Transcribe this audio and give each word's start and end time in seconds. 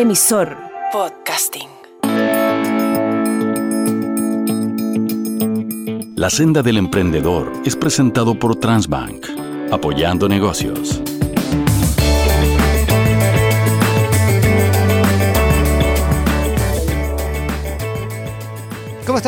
Emisor 0.00 0.56
Podcasting. 0.92 1.66
La 6.14 6.30
senda 6.30 6.62
del 6.62 6.76
emprendedor 6.76 7.52
es 7.64 7.74
presentado 7.74 8.38
por 8.38 8.54
Transbank, 8.54 9.26
apoyando 9.72 10.28
negocios. 10.28 11.02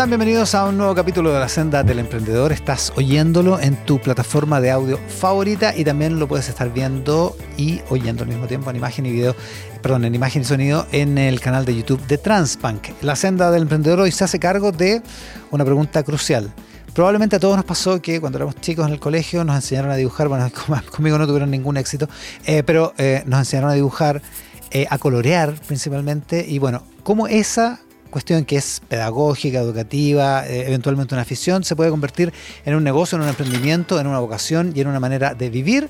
Bienvenidos 0.06 0.54
a 0.54 0.64
un 0.64 0.78
nuevo 0.78 0.94
capítulo 0.94 1.30
de 1.30 1.38
La 1.38 1.48
Senda 1.48 1.82
del 1.82 1.98
Emprendedor. 1.98 2.52
Estás 2.52 2.90
oyéndolo 2.96 3.60
en 3.60 3.76
tu 3.84 4.00
plataforma 4.00 4.58
de 4.58 4.70
audio 4.70 4.98
favorita 5.08 5.76
y 5.76 5.84
también 5.84 6.18
lo 6.18 6.26
puedes 6.26 6.48
estar 6.48 6.72
viendo 6.72 7.36
y 7.58 7.82
oyendo 7.90 8.22
al 8.22 8.30
mismo 8.30 8.46
tiempo 8.46 8.70
en 8.70 8.76
imagen 8.76 9.04
y 9.04 9.12
video, 9.12 9.36
perdón, 9.82 10.06
en 10.06 10.14
imagen 10.14 10.40
y 10.40 10.46
sonido 10.46 10.86
en 10.90 11.18
el 11.18 11.38
canal 11.38 11.66
de 11.66 11.76
YouTube 11.76 12.00
de 12.06 12.16
Transbank. 12.16 13.02
La 13.02 13.14
Senda 13.14 13.50
del 13.50 13.62
Emprendedor 13.62 14.00
hoy 14.00 14.10
se 14.10 14.24
hace 14.24 14.40
cargo 14.40 14.72
de 14.72 15.02
una 15.50 15.66
pregunta 15.66 16.02
crucial. 16.02 16.50
Probablemente 16.94 17.36
a 17.36 17.38
todos 17.38 17.56
nos 17.56 17.66
pasó 17.66 18.00
que 18.00 18.20
cuando 18.20 18.38
éramos 18.38 18.56
chicos 18.56 18.86
en 18.86 18.94
el 18.94 19.00
colegio 19.00 19.44
nos 19.44 19.54
enseñaron 19.54 19.90
a 19.90 19.96
dibujar, 19.96 20.28
bueno, 20.28 20.50
conmigo 20.90 21.18
no 21.18 21.26
tuvieron 21.26 21.50
ningún 21.50 21.76
éxito, 21.76 22.08
eh, 22.46 22.62
pero 22.62 22.94
eh, 22.96 23.22
nos 23.26 23.40
enseñaron 23.40 23.70
a 23.70 23.74
dibujar, 23.74 24.22
eh, 24.70 24.86
a 24.88 24.96
colorear 24.96 25.54
principalmente, 25.66 26.44
y 26.48 26.58
bueno, 26.58 26.84
cómo 27.02 27.26
esa 27.28 27.80
cuestión 28.10 28.44
que 28.44 28.56
es 28.56 28.80
pedagógica, 28.88 29.58
educativa, 29.58 30.46
eh, 30.46 30.64
eventualmente 30.66 31.14
una 31.14 31.22
afición, 31.22 31.64
se 31.64 31.76
puede 31.76 31.90
convertir 31.90 32.32
en 32.64 32.74
un 32.74 32.84
negocio, 32.84 33.16
en 33.16 33.22
un 33.22 33.28
emprendimiento, 33.28 34.00
en 34.00 34.06
una 34.06 34.18
vocación 34.18 34.72
y 34.74 34.80
en 34.80 34.88
una 34.88 35.00
manera 35.00 35.34
de 35.34 35.50
vivir. 35.50 35.88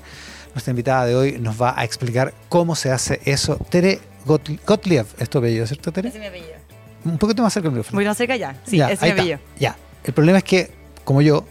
Nuestra 0.53 0.71
invitada 0.71 1.05
de 1.05 1.15
hoy 1.15 1.37
nos 1.39 1.61
va 1.61 1.73
a 1.79 1.83
explicar 1.85 2.33
cómo 2.49 2.75
se 2.75 2.91
hace 2.91 3.21
eso. 3.25 3.57
Tere 3.69 3.99
Gottlieb, 4.25 5.05
es 5.17 5.29
tu 5.29 5.37
apellido, 5.39 5.65
¿cierto, 5.65 5.91
Tere? 5.91 6.09
Es 6.09 6.15
mi 6.19 6.25
apellido. 6.25 6.53
Un 7.05 7.17
poquito 7.17 7.41
más 7.41 7.53
cerca 7.53 7.67
del 7.69 7.73
micrófono. 7.77 7.95
Muy 7.97 8.05
más 8.05 8.17
cerca 8.17 8.35
ya. 8.35 8.55
Sí, 8.65 8.77
Ya, 8.77 8.91
es 8.91 9.01
mi 9.01 9.09
apellido. 9.09 9.35
está. 9.37 9.59
Ya. 9.59 9.77
El 10.03 10.13
problema 10.13 10.37
es 10.39 10.43
que, 10.43 10.71
como 11.03 11.21
yo, 11.21 11.45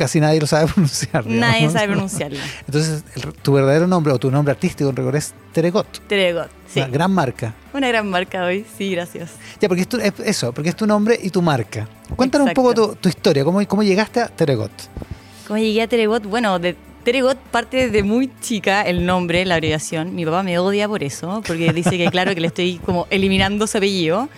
casi 0.00 0.18
nadie 0.20 0.40
lo 0.40 0.46
sabe 0.46 0.66
pronunciar. 0.72 1.24
Nadie 1.26 1.54
digamos. 1.68 1.72
sabe 1.74 1.86
pronunciarlo. 1.88 2.38
Entonces, 2.66 3.04
el- 3.14 3.32
tu 3.34 3.52
verdadero 3.52 3.86
nombre 3.86 4.12
o 4.12 4.18
tu 4.18 4.30
nombre 4.30 4.50
artístico 4.52 4.90
en 4.90 4.96
rigor 4.96 5.14
es 5.16 5.32
Tere 5.52 5.70
Gott. 5.70 6.00
Teregot. 6.08 6.48
Sí. 6.72 6.80
Una 6.80 6.88
gran 6.88 7.12
marca. 7.12 7.54
Una 7.72 7.88
gran 7.88 8.08
marca 8.08 8.44
hoy. 8.44 8.64
Sí, 8.78 8.90
gracias. 8.92 9.30
Ya, 9.60 9.68
porque 9.68 9.82
es, 9.82 9.88
tu- 9.88 9.98
es 9.98 10.12
eso, 10.24 10.52
porque 10.52 10.70
es 10.70 10.76
tu 10.76 10.86
nombre 10.86 11.18
y 11.22 11.30
tu 11.30 11.42
marca. 11.42 11.88
Cuéntanos 12.16 12.48
un 12.48 12.54
poco 12.54 12.70
Exacto. 12.70 12.92
tu, 12.94 12.96
tu 13.02 13.08
historia, 13.08 13.44
cómo, 13.44 13.64
cómo 13.68 13.82
llegaste 13.82 14.20
a 14.20 14.28
Teregot. 14.28 14.70
¿Cómo 15.46 15.58
llegué 15.58 15.82
a 15.82 15.86
Teregot? 15.88 16.24
Bueno, 16.24 16.58
de 16.58 16.76
Teregot 17.04 17.36
parte 17.38 17.76
desde 17.88 18.02
muy 18.02 18.30
chica 18.40 18.82
el 18.82 19.04
nombre, 19.06 19.44
la 19.44 19.54
abreviación. 19.56 20.14
Mi 20.14 20.24
papá 20.24 20.42
me 20.42 20.58
odia 20.58 20.86
por 20.86 21.02
eso, 21.02 21.42
porque 21.46 21.72
dice 21.72 21.96
que 21.98 22.08
claro 22.10 22.34
que 22.34 22.40
le 22.40 22.46
estoy 22.48 22.78
como 22.84 23.06
eliminando 23.10 23.66
su 23.66 23.78
apellido. 23.78 24.28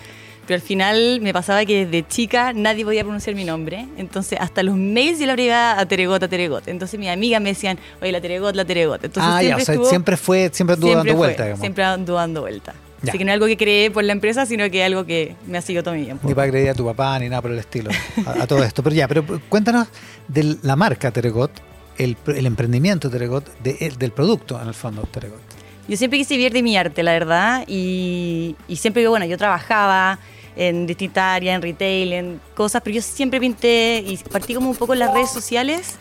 Pero 0.45 0.55
al 0.55 0.61
final 0.61 1.19
me 1.21 1.31
pasaba 1.33 1.63
que 1.65 1.85
desde 1.85 2.07
chica 2.07 2.51
nadie 2.53 2.83
podía 2.83 3.03
pronunciar 3.03 3.35
mi 3.35 3.45
nombre. 3.45 3.87
Entonces 3.97 4.37
hasta 4.41 4.61
los 4.63 4.75
mails 4.75 5.19
yo 5.19 5.25
le 5.25 5.31
abreviaba 5.31 5.79
a 5.79 5.85
Teregot, 5.85 6.21
a 6.23 6.27
Teregot. 6.27 6.67
Entonces 6.67 6.99
mis 6.99 7.09
amigas 7.09 7.41
me 7.41 7.49
decían, 7.49 7.79
oye, 8.01 8.11
la 8.11 8.19
Teregot, 8.21 8.55
la 8.55 8.65
Teregot. 8.65 9.03
Entonces 9.05 9.31
ah, 9.33 9.41
ya, 9.41 9.55
o 9.55 9.59
siempre 9.59 9.65
sea, 9.65 9.75
estuvo- 9.75 9.89
siempre 9.89 10.17
fue, 10.17 10.49
siempre 10.53 10.73
anduvo 10.73 10.89
siempre 10.91 11.09
dando 11.11 11.17
fue, 11.19 11.27
vuelta, 11.27 11.43
digamos. 11.43 11.59
Siempre 11.61 11.83
ando 11.83 12.13
dando 12.15 12.41
vuelta. 12.41 12.73
Ya. 13.01 13.09
Así 13.11 13.17
que 13.17 13.25
no 13.25 13.31
es 13.31 13.33
algo 13.33 13.47
que 13.47 13.57
creé 13.57 13.91
por 13.91 14.03
la 14.05 14.13
empresa, 14.13 14.45
sino 14.45 14.69
que 14.69 14.79
es 14.79 14.85
algo 14.85 15.05
que 15.05 15.35
me 15.47 15.57
ha 15.57 15.61
seguido 15.61 15.83
todo 15.83 15.93
mi 15.93 16.03
tiempo. 16.05 16.25
Ni 16.27 16.33
para 16.33 16.45
agredir 16.45 16.69
a 16.69 16.73
tu 16.73 16.85
papá, 16.85 17.19
ni 17.19 17.27
nada 17.29 17.41
por 17.41 17.51
el 17.51 17.59
estilo, 17.59 17.89
a, 18.25 18.43
a 18.43 18.47
todo 18.47 18.63
esto. 18.63 18.81
Pero 18.83 18.95
ya, 18.95 19.07
pero 19.09 19.25
cuéntanos 19.49 19.87
de 20.29 20.57
la 20.61 20.75
marca 20.77 21.11
Teregot, 21.11 21.51
el, 21.97 22.15
el 22.27 22.45
emprendimiento 22.45 23.09
Teregot, 23.09 23.45
de- 23.61 23.77
el- 23.81 23.97
del 23.97 24.11
producto, 24.11 24.61
en 24.61 24.67
el 24.69 24.73
fondo, 24.73 25.01
Teregot. 25.03 25.41
Yo 25.87 25.97
siempre 25.97 26.17
quise 26.19 26.35
vivir 26.37 26.53
de 26.53 26.63
mi 26.63 26.77
arte, 26.77 27.03
la 27.03 27.11
verdad, 27.11 27.65
y, 27.67 28.55
y 28.67 28.75
siempre, 28.77 29.05
bueno, 29.07 29.25
yo 29.25 29.37
trabajaba 29.37 30.17
en 30.55 30.85
distintas 30.87 31.23
áreas, 31.23 31.55
en 31.55 31.61
retail, 31.61 32.13
en 32.13 32.41
cosas, 32.55 32.81
pero 32.83 32.95
yo 32.95 33.01
siempre 33.01 33.39
pinté 33.39 34.03
y 34.05 34.17
partí 34.31 34.53
como 34.53 34.69
un 34.69 34.75
poco 34.77 34.93
en 34.93 34.99
las 34.99 35.13
redes 35.13 35.29
sociales, 35.31 35.95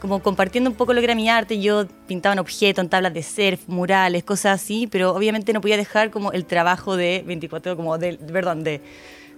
como 0.00 0.20
compartiendo 0.22 0.70
un 0.70 0.76
poco 0.76 0.94
lo 0.94 1.00
que 1.00 1.04
era 1.04 1.14
mi 1.14 1.28
arte. 1.28 1.60
Yo 1.60 1.86
pintaba 2.06 2.32
en 2.32 2.38
objetos, 2.38 2.82
en 2.82 2.88
tablas 2.88 3.12
de 3.12 3.22
surf, 3.22 3.60
murales, 3.66 4.24
cosas 4.24 4.62
así, 4.62 4.86
pero 4.86 5.10
obviamente 5.14 5.52
no 5.52 5.60
podía 5.60 5.76
dejar 5.76 6.10
como 6.10 6.32
el 6.32 6.46
trabajo 6.46 6.96
de 6.96 7.22
24, 7.26 7.76
como 7.76 7.98
de, 7.98 8.14
perdón, 8.14 8.64
de... 8.64 8.80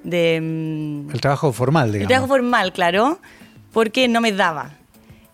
de 0.05 0.41
mm, 0.41 1.11
El 1.11 1.21
trabajo 1.21 1.53
formal, 1.53 1.87
el 1.89 1.93
digamos. 1.95 2.09
trabajo 2.09 2.29
formal, 2.29 2.73
claro, 2.73 3.19
porque 3.73 4.07
no 4.07 4.21
me 4.21 4.31
daba. 4.31 4.75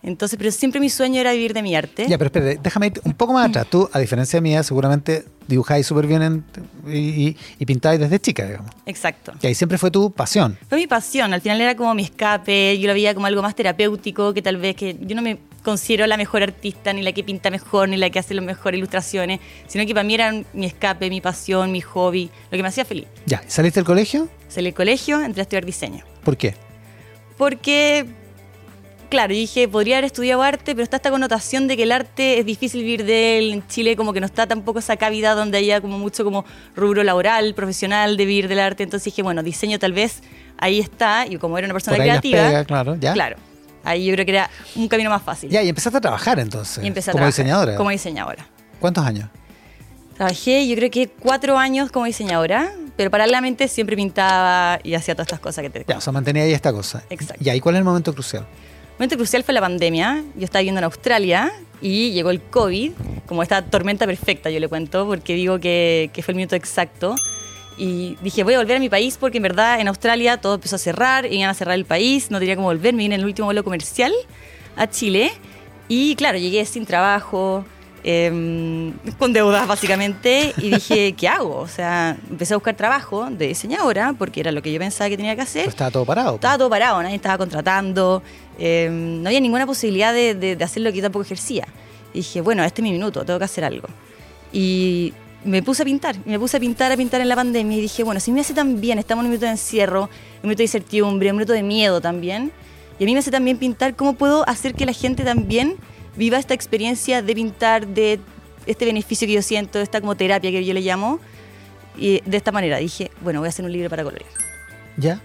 Entonces, 0.09 0.37
pero 0.39 0.51
siempre 0.51 0.81
mi 0.81 0.89
sueño 0.91 1.21
era 1.21 1.33
vivir 1.33 1.53
de 1.55 1.63
mi 1.63 1.77
arte. 1.77 2.07
Ya, 2.09 2.19
pero 2.19 2.27
espérate, 2.27 2.59
déjame 2.63 2.87
ir 2.89 3.01
un 3.05 3.13
poco 3.13 3.33
más 3.35 3.49
atrás. 3.49 3.67
Tú, 3.71 3.89
a 3.93 3.99
diferencia 3.99 4.41
mía, 4.41 4.63
seguramente 4.63 5.25
dibujáis 5.47 5.87
súper 5.87 6.07
bien 6.07 6.23
en- 6.23 6.45
y, 6.93 7.37
y, 7.59 7.65
pintáis 7.67 8.01
desde 8.01 8.19
chica, 8.19 8.45
digamos. 8.47 8.71
Exacto. 8.87 9.33
Y 9.43 9.47
ahí 9.47 9.55
siempre 9.55 9.79
fue 9.79 9.91
tu 9.91 10.11
pasión. 10.11 10.59
Fue 10.69 10.77
mi 10.79 10.87
pasión, 10.87 11.33
al 11.33 11.41
final 11.41 11.61
era 11.61 11.75
como 11.77 11.95
mi 11.95 12.03
escape, 12.03 12.79
yo 12.79 12.87
lo 12.87 12.93
veía 12.95 13.15
como 13.15 13.27
algo 13.27 13.41
más 13.43 13.55
terapéutico, 13.55 14.35
que 14.35 14.43
tal 14.43 14.57
vez 14.57 14.75
que 14.77 14.97
yo 15.01 15.15
no 15.17 15.23
me 15.23 15.39
considero 15.63 16.07
la 16.07 16.17
mejor 16.17 16.43
artista, 16.43 16.93
ni 16.93 17.03
la 17.03 17.13
que 17.13 17.23
pinta 17.25 17.51
mejor, 17.51 17.89
ni 17.89 17.97
la 17.97 18.09
que 18.11 18.19
hace 18.19 18.33
las 18.35 18.45
mejores 18.45 18.79
ilustraciones, 18.79 19.41
sino 19.67 19.85
que 19.87 19.93
para 19.95 20.05
mí 20.05 20.15
era 20.15 20.33
mi 20.53 20.67
escape, 20.67 21.09
mi 21.11 21.21
pasión, 21.21 21.73
mi 21.73 21.81
hobby, 21.81 22.31
lo 22.51 22.57
que 22.57 22.63
me 22.63 22.69
hacía 22.69 22.85
feliz. 22.85 23.07
Ya, 23.27 23.43
¿y 23.47 23.51
¿saliste 23.51 23.81
del 23.81 23.87
colegio? 23.87 24.29
Salí 24.49 24.67
del 24.67 24.75
colegio, 24.75 25.21
entré 25.23 25.41
a 25.41 25.45
estudiar 25.45 25.65
diseño. 25.67 26.05
¿Por 26.25 26.37
qué? 26.37 26.55
Porque, 27.37 28.07
claro, 29.09 29.33
yo 29.33 29.41
dije, 29.41 29.69
podría 29.69 29.97
haber 29.97 30.05
estudiado 30.07 30.43
arte, 30.43 30.75
pero 30.75 30.83
está 30.83 30.97
esta 30.97 31.11
connotación 31.11 31.67
de 31.67 31.77
que 31.77 31.85
el 31.85 31.93
arte 31.93 32.39
es 32.39 32.47
difícil 32.47 32.83
vivir 32.83 33.05
de 33.05 33.39
él. 33.39 33.53
En 33.53 33.67
Chile 33.69 33.97
como 33.97 34.13
que 34.13 34.21
no 34.21 34.27
está 34.27 34.47
tampoco 34.47 34.79
esa 34.79 34.97
cavidad 34.97 35.37
donde 35.37 35.59
haya 35.59 35.81
como 35.81 35.99
mucho 35.99 36.25
como 36.25 36.45
rubro 36.77 37.03
laboral, 37.05 37.55
profesional 37.55 38.17
de 38.17 38.27
vivir 38.27 38.49
del 38.49 38.61
arte. 38.61 38.83
Entonces 38.83 39.05
dije, 39.05 39.23
bueno, 39.23 39.43
diseño 39.43 39.79
tal 39.79 39.93
vez 39.93 40.23
ahí 40.59 40.81
está, 40.81 41.27
y 41.27 41.37
como 41.39 41.57
era 41.59 41.67
una 41.67 41.75
persona 41.75 41.97
Por 41.97 42.03
ahí 42.03 42.09
las 42.09 42.21
creativa, 42.21 42.49
pega, 42.49 42.65
claro, 42.65 42.97
ya. 42.97 43.13
claro, 43.13 43.37
ahí 43.85 44.05
yo 44.05 44.13
creo 44.13 44.27
que 44.27 44.33
era 44.33 44.51
un 44.75 44.89
camino 44.89 45.11
más 45.11 45.23
fácil. 45.23 45.51
Ya, 45.51 45.63
y 45.63 45.69
empezaste 45.69 45.99
a 45.99 46.01
trabajar 46.01 46.39
entonces. 46.39 46.83
y 46.83 46.87
empecé 46.87 47.11
a 47.11 47.13
como 47.13 47.21
trabajar 47.21 47.35
diseñadora. 47.45 47.77
Como 47.77 47.91
diseñadora. 47.91 48.47
¿Cuántos 48.81 49.05
años? 49.05 49.29
Trabajé 50.17 50.67
yo 50.67 50.75
creo 50.75 50.91
que 50.91 51.09
cuatro 51.09 51.57
años 51.57 51.93
como 51.93 52.07
diseñadora, 52.07 52.73
pero 52.97 53.09
paralelamente 53.09 53.69
siempre 53.69 53.95
pintaba 53.95 54.81
y 54.83 54.95
hacía 54.95 55.15
todas 55.15 55.29
estas 55.29 55.39
cosas 55.39 55.63
que 55.63 55.71
te 55.71 55.85
Ya, 55.87 55.99
o 55.99 56.01
sea, 56.01 56.13
mantenía 56.13 56.43
ahí 56.43 56.53
esta 56.53 56.73
cosa. 56.73 57.05
Exacto. 57.09 57.49
¿y 57.49 57.61
cuál 57.61 57.77
es 57.77 57.79
el 57.79 57.85
momento 57.85 58.13
crucial? 58.13 58.45
Momento 58.99 59.15
crucial 59.15 59.45
fue 59.45 59.55
la 59.55 59.61
pandemia. 59.61 60.25
Yo 60.35 60.45
estaba 60.45 60.59
viviendo 60.59 60.81
en 60.81 60.85
Australia 60.85 61.53
y 61.81 62.11
llegó 62.11 62.31
el 62.31 62.43
COVID, 62.43 62.93
como 63.27 63.45
esta 63.45 63.63
tormenta 63.63 64.07
perfecta, 64.07 64.51
yo 64.51 64.59
le 64.59 64.67
cuento, 64.67 65.07
porque 65.07 65.35
digo 65.35 65.61
que, 65.61 66.11
que 66.13 66.21
fue 66.21 66.33
el 66.33 66.37
minuto 66.37 66.57
exacto. 66.57 67.15
Y 67.77 68.17
dije, 68.23 68.43
voy 68.43 68.55
a 68.55 68.59
volver 68.59 68.79
a 68.79 68.81
mi 68.81 68.89
país 68.89 69.17
porque 69.17 69.37
en 69.37 69.45
verdad 69.45 69.79
en 69.79 69.87
Australia 69.87 70.39
todo 70.39 70.57
empezó 70.57 70.75
a 70.75 70.79
cerrar, 70.81 71.33
iban 71.33 71.49
a 71.49 71.55
cerrar 71.55 71.77
el 71.77 71.85
país, 71.85 72.33
no 72.33 72.41
tenía 72.41 72.57
cómo 72.57 72.67
volver, 72.67 72.93
me 72.93 73.05
vine 73.05 73.15
en 73.15 73.21
el 73.21 73.27
último 73.29 73.47
vuelo 73.47 73.63
comercial 73.63 74.13
a 74.75 74.89
Chile. 74.91 75.31
Y 75.87 76.17
claro, 76.17 76.39
llegué 76.39 76.65
sin 76.65 76.85
trabajo, 76.85 77.65
em, 78.05 78.93
con 79.19 79.33
deudas 79.33 79.67
básicamente, 79.67 80.53
y 80.59 80.71
dije, 80.71 81.13
¿qué 81.17 81.29
hago? 81.29 81.57
O 81.59 81.69
sea, 81.69 82.17
empecé 82.31 82.55
a 82.55 82.57
buscar 82.57 82.75
trabajo 82.77 83.29
de 83.31 83.49
diseñadora 83.49 84.15
porque 84.19 84.41
era 84.41 84.53
lo 84.53 84.63
que 84.63 84.73
yo 84.73 84.79
pensaba 84.79 85.09
que 85.11 85.17
tenía 85.17 85.35
que 85.37 85.43
hacer. 85.43 85.63
Pero 85.63 85.71
estaba 85.71 85.91
todo 85.91 86.05
parado. 86.05 86.35
Estaba 86.37 86.59
todo 86.59 86.71
parado, 86.71 87.03
nadie 87.03 87.17
estaba 87.17 87.39
contratando, 87.39 88.23
eh, 88.59 88.89
no 88.91 89.29
había 89.29 89.41
ninguna 89.41 89.67
posibilidad 89.67 90.13
de, 90.13 90.35
de- 90.35 90.57
de 90.57 90.65
hacer 90.65 90.83
lo 90.83 90.91
que 90.91 90.97
yo 90.99 91.03
tampoco 91.03 91.25
ejercía. 91.25 91.67
Y 92.15 92.19
dije, 92.19 92.41
bueno, 92.41 92.65
este 92.65 92.81
es 92.81 92.85
mi 92.85 92.93
minuto, 92.93 93.25
tengo 93.25 93.39
que 93.39 93.45
hacer 93.45 93.65
algo. 93.65 93.89
Y 94.53 95.13
me 95.45 95.63
puse 95.63 95.83
a 95.83 95.85
pintar, 95.85 96.17
me 96.25 96.39
puse 96.39 96.57
a 96.57 96.61
pintar, 96.61 96.91
a 96.91 96.97
pintar 96.97 97.21
en 97.21 97.29
la 97.29 97.37
pandemia 97.37 97.77
y 97.79 97.81
dije, 97.83 98.03
bueno, 98.03 98.19
si 98.21 98.33
me 98.33 98.41
hace 98.41 98.55
tan 98.55 98.81
bien, 98.81 98.99
estamos 98.99 99.23
en 99.23 99.27
un 99.27 99.31
minuto 99.33 99.47
de 99.47 99.53
encierro, 99.53 100.03
un 100.05 100.49
minuto 100.49 100.59
de 100.59 100.65
incertidumbre, 100.65 101.31
un 101.31 101.37
minuto 101.37 101.53
de 101.53 101.63
miedo 101.63 102.01
también, 102.01 102.51
y 102.99 103.05
a 103.05 103.07
mí 103.07 103.13
me 103.13 103.21
hace 103.21 103.31
también 103.31 103.59
pintar, 103.59 103.95
¿cómo 103.95 104.15
puedo 104.15 104.49
hacer 104.49 104.75
que 104.75 104.85
la 104.87 104.93
gente 104.93 105.23
también 105.23 105.77
viva 106.19 106.39
esta 106.39 106.53
experiencia 106.53 107.23
de 107.23 107.35
pintar, 107.35 107.87
de 107.87 108.21
este 108.67 108.85
beneficio 108.85 109.27
que 109.27 109.33
yo 109.35 109.43
siento, 109.43 109.79
esta 109.81 110.01
como 110.01 110.17
terapia 110.17 110.51
que 110.51 110.65
yo 110.65 110.75
le 110.75 110.83
llamo? 110.83 111.21
Y 111.97 112.21
de 112.27 112.37
esta 112.37 112.53
manera 112.53 112.77
dije, 112.79 113.11
bueno, 113.23 113.41
voy 113.41 113.47
a 113.47 113.51
hacer 113.51 113.65
un 113.65 113.73
libro 113.73 113.89
para 113.89 114.05
colorear. 114.05 114.31
¿Ya? 114.97 115.21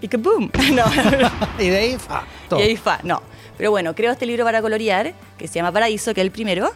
Y 0.00 0.08
que 0.08 0.16
boom. 0.16 0.50
No, 0.72 0.84
Y 1.58 1.68
de 1.68 1.76
ahí, 1.76 1.96
fa, 1.98 2.24
todo. 2.48 2.60
Y 2.60 2.62
ahí 2.62 2.76
fa, 2.76 3.00
no. 3.02 3.20
Pero 3.58 3.70
bueno, 3.70 3.94
creo 3.94 4.12
este 4.12 4.26
libro 4.26 4.44
para 4.44 4.62
colorear, 4.62 5.14
que 5.36 5.48
se 5.48 5.54
llama 5.54 5.72
Paraíso, 5.72 6.14
que 6.14 6.20
es 6.20 6.24
el 6.24 6.30
primero. 6.30 6.70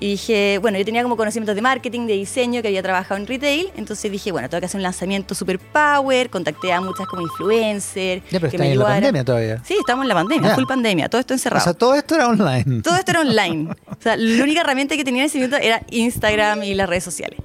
Y 0.00 0.10
dije, 0.12 0.58
bueno, 0.60 0.78
yo 0.78 0.84
tenía 0.84 1.02
como 1.02 1.16
conocimientos 1.16 1.56
de 1.56 1.62
marketing, 1.62 2.06
de 2.06 2.14
diseño, 2.14 2.62
que 2.62 2.68
había 2.68 2.82
trabajado 2.82 3.20
en 3.20 3.26
retail. 3.26 3.70
Entonces 3.76 4.10
dije, 4.12 4.30
bueno, 4.30 4.48
tengo 4.48 4.60
que 4.60 4.66
hacer 4.66 4.78
un 4.78 4.84
lanzamiento 4.84 5.34
super 5.34 5.58
power. 5.58 6.30
Contacté 6.30 6.72
a 6.72 6.80
muchas 6.80 7.06
como 7.06 7.22
influencers. 7.22 8.22
Ya, 8.30 8.38
pero 8.38 8.50
que 8.50 8.62
ahí 8.62 8.72
en 8.72 8.78
la 8.78 8.84
pandemia 8.84 9.24
todavía. 9.24 9.62
Sí, 9.64 9.76
estamos 9.78 10.04
en 10.04 10.08
la 10.08 10.14
pandemia, 10.14 10.54
full 10.54 10.66
pandemia, 10.66 11.08
todo 11.08 11.20
esto 11.20 11.34
encerrado. 11.34 11.62
O 11.62 11.64
sea, 11.64 11.74
todo 11.74 11.94
esto 11.94 12.14
era 12.14 12.28
online. 12.28 12.82
Todo 12.82 12.96
esto 12.96 13.10
era 13.10 13.20
online. 13.20 13.70
O 13.86 13.96
sea, 14.00 14.16
la 14.16 14.42
única 14.42 14.60
herramienta 14.60 14.96
que 14.96 15.04
tenía 15.04 15.22
en 15.22 15.26
ese 15.26 15.38
momento 15.38 15.56
era 15.56 15.82
Instagram 15.90 16.62
y 16.62 16.74
las 16.74 16.88
redes 16.88 17.04
sociales. 17.04 17.40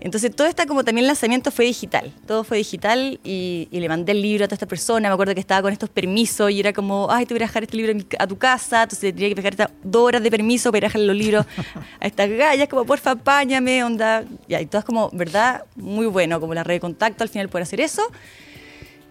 Entonces 0.00 0.34
todo 0.34 0.46
este 0.46 0.64
como 0.66 0.84
también 0.84 1.06
lanzamiento 1.08 1.50
fue 1.50 1.64
digital, 1.64 2.12
todo 2.26 2.44
fue 2.44 2.58
digital 2.58 3.18
y, 3.24 3.66
y 3.72 3.80
le 3.80 3.88
mandé 3.88 4.12
el 4.12 4.22
libro 4.22 4.44
a 4.44 4.48
toda 4.48 4.54
esta 4.54 4.66
persona, 4.66 5.08
me 5.08 5.12
acuerdo 5.12 5.34
que 5.34 5.40
estaba 5.40 5.60
con 5.62 5.72
estos 5.72 5.88
permisos 5.88 6.50
y 6.52 6.60
era 6.60 6.72
como, 6.72 7.08
ay, 7.10 7.26
te 7.26 7.34
voy 7.34 7.42
a 7.42 7.46
dejar 7.46 7.64
este 7.64 7.76
libro 7.76 7.94
mi- 7.94 8.06
a 8.18 8.26
tu 8.26 8.38
casa, 8.38 8.84
entonces 8.84 9.12
tenía 9.12 9.28
que 9.30 9.34
dejar 9.34 9.52
esta- 9.54 9.70
dos 9.82 10.02
horas 10.02 10.22
de 10.22 10.30
permiso 10.30 10.70
para 10.70 10.78
ir 10.78 10.84
a 10.84 10.88
dejarle 10.88 11.06
los 11.08 11.16
libros 11.16 11.46
a 12.00 12.06
estas 12.06 12.30
gallas, 12.30 12.68
como 12.68 12.84
porfa, 12.84 13.10
apáñame, 13.12 13.82
onda, 13.82 14.24
ya, 14.48 14.60
y 14.60 14.66
todas 14.66 14.84
como, 14.84 15.10
verdad, 15.12 15.64
muy 15.74 16.06
bueno, 16.06 16.38
como 16.40 16.54
la 16.54 16.62
red 16.62 16.74
de 16.76 16.80
contacto 16.80 17.24
al 17.24 17.28
final 17.28 17.48
poder 17.48 17.64
hacer 17.64 17.80
eso. 17.80 18.02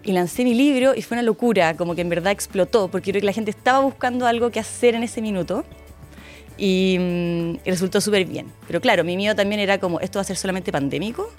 Y 0.04 0.14
lancé 0.14 0.46
mi 0.46 0.54
libro 0.54 0.96
y 0.96 1.02
fue 1.02 1.16
una 1.16 1.22
locura, 1.24 1.76
como 1.76 1.94
que 1.94 2.00
en 2.02 2.08
verdad 2.08 2.32
explotó, 2.32 2.88
porque 2.88 3.12
creo 3.12 3.20
que 3.20 3.26
la 3.26 3.34
gente 3.34 3.52
estaba 3.52 3.80
buscando 3.80 4.26
algo 4.26 4.52
que 4.52 4.60
hacer 4.62 4.96
en 4.96 5.04
ese 5.04 5.22
minuto 5.22 5.66
y, 6.58 6.98
mm, 7.00 7.52
y 7.66 7.72
resultó 7.72 8.02
súper 8.02 8.26
bien. 8.26 8.48
Pero 8.68 8.82
claro, 8.82 9.04
mi 9.04 9.16
miedo 9.18 9.36
también 9.36 9.60
era 9.62 9.80
como, 9.80 10.00
¿esto 10.00 10.20
va 10.20 10.22
a 10.22 10.26
ser 10.26 10.38
solamente 10.38 10.72
pandémico? 10.72 11.30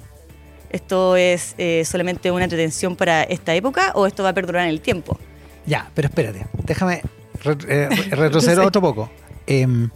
¿Esto 0.70 1.16
es 1.16 1.54
eh, 1.58 1.82
solamente 1.84 2.30
una 2.30 2.44
entretención 2.44 2.94
para 2.94 3.22
esta 3.22 3.54
época 3.54 3.92
o 3.94 4.06
esto 4.06 4.22
va 4.22 4.30
a 4.30 4.34
perdurar 4.34 4.64
en 4.64 4.70
el 4.70 4.80
tiempo? 4.80 5.18
Ya, 5.66 5.90
pero 5.94 6.08
espérate, 6.08 6.46
déjame 6.64 7.02
re- 7.42 7.56
eh, 7.68 7.88
re- 7.88 7.96
retroceder 8.16 8.58
otro 8.60 8.80
poco. 8.82 9.10
Em, 9.46 9.88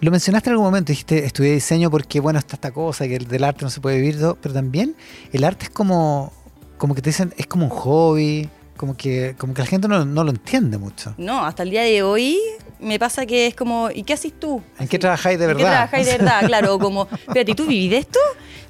lo 0.00 0.10
mencionaste 0.10 0.50
en 0.50 0.52
algún 0.54 0.66
momento, 0.66 0.90
dijiste 0.92 1.24
estudié 1.24 1.52
diseño 1.52 1.90
porque, 1.90 2.18
bueno, 2.20 2.38
está 2.38 2.56
esta 2.56 2.72
cosa, 2.72 3.06
que 3.06 3.16
el- 3.16 3.28
del 3.28 3.44
arte 3.44 3.64
no 3.64 3.70
se 3.70 3.80
puede 3.80 4.00
vivir, 4.00 4.18
pero 4.42 4.52
también 4.54 4.96
el 5.32 5.44
arte 5.44 5.64
es 5.66 5.70
como, 5.70 6.32
como 6.78 6.94
que 6.94 7.00
te 7.02 7.10
dicen, 7.10 7.32
es 7.36 7.46
como 7.46 7.64
un 7.66 7.70
hobby, 7.70 8.48
como 8.76 8.96
que, 8.96 9.36
como 9.38 9.54
que 9.54 9.62
la 9.62 9.66
gente 9.66 9.86
no, 9.88 10.04
no 10.04 10.24
lo 10.24 10.30
entiende 10.30 10.78
mucho. 10.78 11.14
No, 11.16 11.46
hasta 11.46 11.62
el 11.62 11.70
día 11.70 11.82
de 11.82 12.02
hoy 12.02 12.38
me 12.80 12.98
pasa 12.98 13.24
que 13.26 13.46
es 13.46 13.54
como, 13.54 13.90
¿y 13.90 14.02
qué 14.02 14.12
haces 14.14 14.32
tú? 14.38 14.62
¿En 14.78 14.88
qué 14.88 14.98
trabajáis 14.98 15.38
de 15.38 15.44
¿En 15.44 15.48
verdad? 15.56 15.62
qué 15.64 15.70
trabajáis 15.70 16.06
de 16.06 16.12
verdad? 16.18 16.40
Claro, 16.46 16.78
como, 16.78 17.08
espérate, 17.12 17.50
¿y 17.52 17.54
tú 17.54 17.66
vivís 17.66 17.90
de 17.90 17.98
esto? 17.98 18.18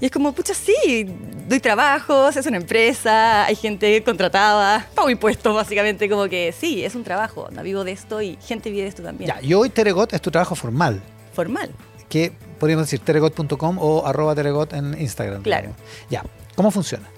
Y 0.01 0.07
es 0.07 0.11
como, 0.11 0.33
pucha, 0.33 0.53
sí, 0.55 1.07
doy 1.49 1.59
trabajos, 1.61 2.37
es 2.37 2.47
una 2.47 2.59
empresa, 2.59 3.47
hay 3.47 3.57
gente 3.57 4.03
contratada, 4.05 4.87
pago 4.95 5.09
impuestos, 5.11 5.55
básicamente, 5.55 6.09
como 6.09 6.29
que 6.29 6.53
sí, 6.59 6.85
es 6.85 6.95
un 6.95 7.03
trabajo, 7.03 7.49
no 7.51 7.63
vivo 7.63 7.83
de 7.83 7.93
esto 7.93 8.21
y 8.21 8.37
gente 8.47 8.69
vive 8.71 8.83
de 8.83 8.89
esto 8.89 9.03
también. 9.03 9.29
Ya, 9.29 9.41
y 9.43 9.55
hoy 9.55 9.71
Teregot 9.71 10.13
es 10.13 10.21
tu 10.21 10.31
trabajo 10.31 10.55
formal, 10.55 11.01
Formal. 11.33 11.71
que 12.09 12.33
podríamos 12.61 12.87
decir 12.87 13.01
teregot.com 13.01 13.79
o 13.81 14.07
arroba 14.07 14.35
teregot 14.35 14.73
en 14.75 15.01
Instagram. 15.01 15.43
Claro. 15.43 15.69
digamos. 15.69 15.83
Ya, 16.11 16.23
¿cómo 16.55 16.71
funciona? 16.71 17.09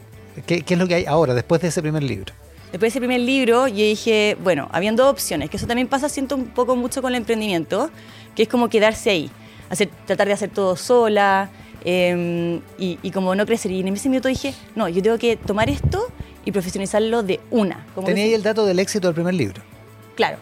¿Qué, 0.47 0.63
qué 0.63 0.75
es 0.75 0.81
lo 0.81 0.87
que 0.87 0.95
hay 0.95 1.05
ahora, 1.05 1.35
después 1.35 1.61
de 1.61 1.69
ese 1.69 1.83
primer 1.83 2.03
libro? 2.05 2.33
Después 2.71 2.81
de 2.81 2.89
ese 2.89 2.99
primer 3.01 3.21
libro, 3.21 3.67
yo 3.69 3.77
dije, 3.77 4.37
bueno, 4.43 4.69
habían 4.73 4.95
dos 4.95 5.11
opciones, 5.11 5.49
que 5.49 5.57
eso 5.57 5.67
también 5.67 5.89
pasa, 5.89 6.09
siento 6.09 6.35
un 6.37 6.47
poco 6.47 6.77
mucho 6.77 7.01
con 7.01 7.13
el 7.13 7.17
emprendimiento, 7.17 7.91
que 8.35 8.43
es 8.43 8.49
como 8.49 8.69
quedarse 8.69 9.11
ahí, 9.11 9.31
hacer, 9.71 9.89
tratar 10.07 10.27
de 10.27 10.35
hacer 10.35 10.51
todo 10.51 10.77
sola 10.77 11.51
eh, 11.85 12.61
y, 12.79 12.99
y 13.03 13.11
como 13.11 13.35
no 13.35 13.47
crecer. 13.47 13.71
Y 13.73 13.81
en 13.81 13.89
ese 13.89 14.09
minuto 14.09 14.29
dije, 14.29 14.55
no, 14.77 14.89
yo 14.89 15.03
tengo 15.03 15.19
que 15.19 15.37
tomar 15.37 15.71
esto 15.71 16.09
y 16.45 16.53
profesionalizarlo 16.53 17.23
de 17.23 17.41
una. 17.51 17.87
Como 17.95 18.07
Tenía 18.07 18.25
ahí 18.25 18.35
el 18.35 18.43
dato 18.43 18.67
del 18.67 18.79
éxito 18.79 19.09
del 19.09 19.15
primer 19.15 19.35
libro. 19.35 19.63
Claro. 20.15 20.39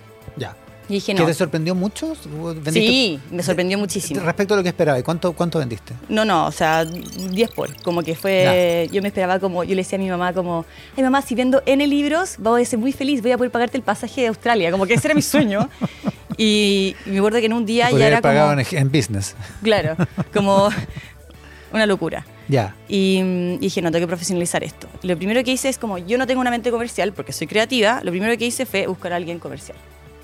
Ya. 0.88 0.94
Y 0.94 0.94
dije, 0.94 1.14
¿Que 1.14 1.20
no. 1.20 1.26
te 1.26 1.34
sorprendió 1.34 1.74
mucho? 1.74 2.14
¿Vendiste- 2.14 2.72
Sí, 2.72 3.20
me 3.30 3.42
sorprendió 3.42 3.76
muchísimo. 3.78 4.20
Respecto 4.20 4.54
a 4.54 4.56
lo 4.58 4.62
que 4.62 4.68
esperaba, 4.68 4.98
¿y 4.98 5.02
cuánto, 5.02 5.32
cuánto 5.32 5.58
vendiste? 5.58 5.94
No, 6.08 6.24
no, 6.24 6.46
o 6.46 6.52
sea, 6.52 6.84
10 6.84 7.50
por. 7.50 7.74
Como 7.82 8.02
que 8.02 8.14
fue. 8.14 8.88
Yo 8.92 9.02
me 9.02 9.08
esperaba 9.08 9.38
como. 9.40 9.64
Yo 9.64 9.70
le 9.70 9.76
decía 9.82 9.98
a 9.98 10.02
mi 10.02 10.08
mamá, 10.08 10.32
como. 10.32 10.64
Ay, 10.96 11.02
mamá, 11.02 11.22
si 11.22 11.34
vendo 11.34 11.62
N 11.66 11.86
libros, 11.86 12.36
voy 12.38 12.62
a 12.62 12.64
ser 12.64 12.78
muy 12.78 12.92
feliz, 12.92 13.22
voy 13.22 13.32
a 13.32 13.36
poder 13.36 13.50
pagarte 13.50 13.76
el 13.76 13.82
pasaje 13.82 14.20
de 14.22 14.26
Australia. 14.28 14.70
Como 14.70 14.86
que 14.86 14.94
ese 14.94 15.08
era 15.08 15.14
mi 15.14 15.22
sueño. 15.22 15.68
y, 16.36 16.94
y 17.06 17.10
me 17.10 17.18
acuerdo 17.18 17.40
que 17.40 17.46
en 17.46 17.52
un 17.52 17.66
día 17.66 17.90
ya 17.90 18.06
era 18.06 18.20
como. 18.22 18.52
en, 18.60 18.66
en 18.70 18.90
business. 18.92 19.34
Claro, 19.62 19.96
como. 20.32 20.68
Una 21.72 21.84
locura. 21.84 22.24
Ya. 22.48 22.74
Y 22.88 23.20
mm, 23.22 23.58
dije, 23.58 23.82
no, 23.82 23.90
tengo 23.90 24.04
que 24.04 24.08
profesionalizar 24.08 24.62
esto. 24.62 24.86
Y 25.02 25.08
lo 25.08 25.16
primero 25.16 25.42
que 25.42 25.50
hice 25.50 25.68
es 25.68 25.78
como, 25.78 25.98
yo 25.98 26.16
no 26.16 26.26
tengo 26.26 26.40
una 26.40 26.50
mente 26.50 26.70
comercial 26.70 27.12
porque 27.12 27.32
soy 27.32 27.48
creativa, 27.48 28.00
lo 28.04 28.12
primero 28.12 28.38
que 28.38 28.46
hice 28.46 28.64
fue 28.66 28.86
buscar 28.86 29.12
a 29.12 29.16
alguien 29.16 29.40
comercial. 29.40 29.76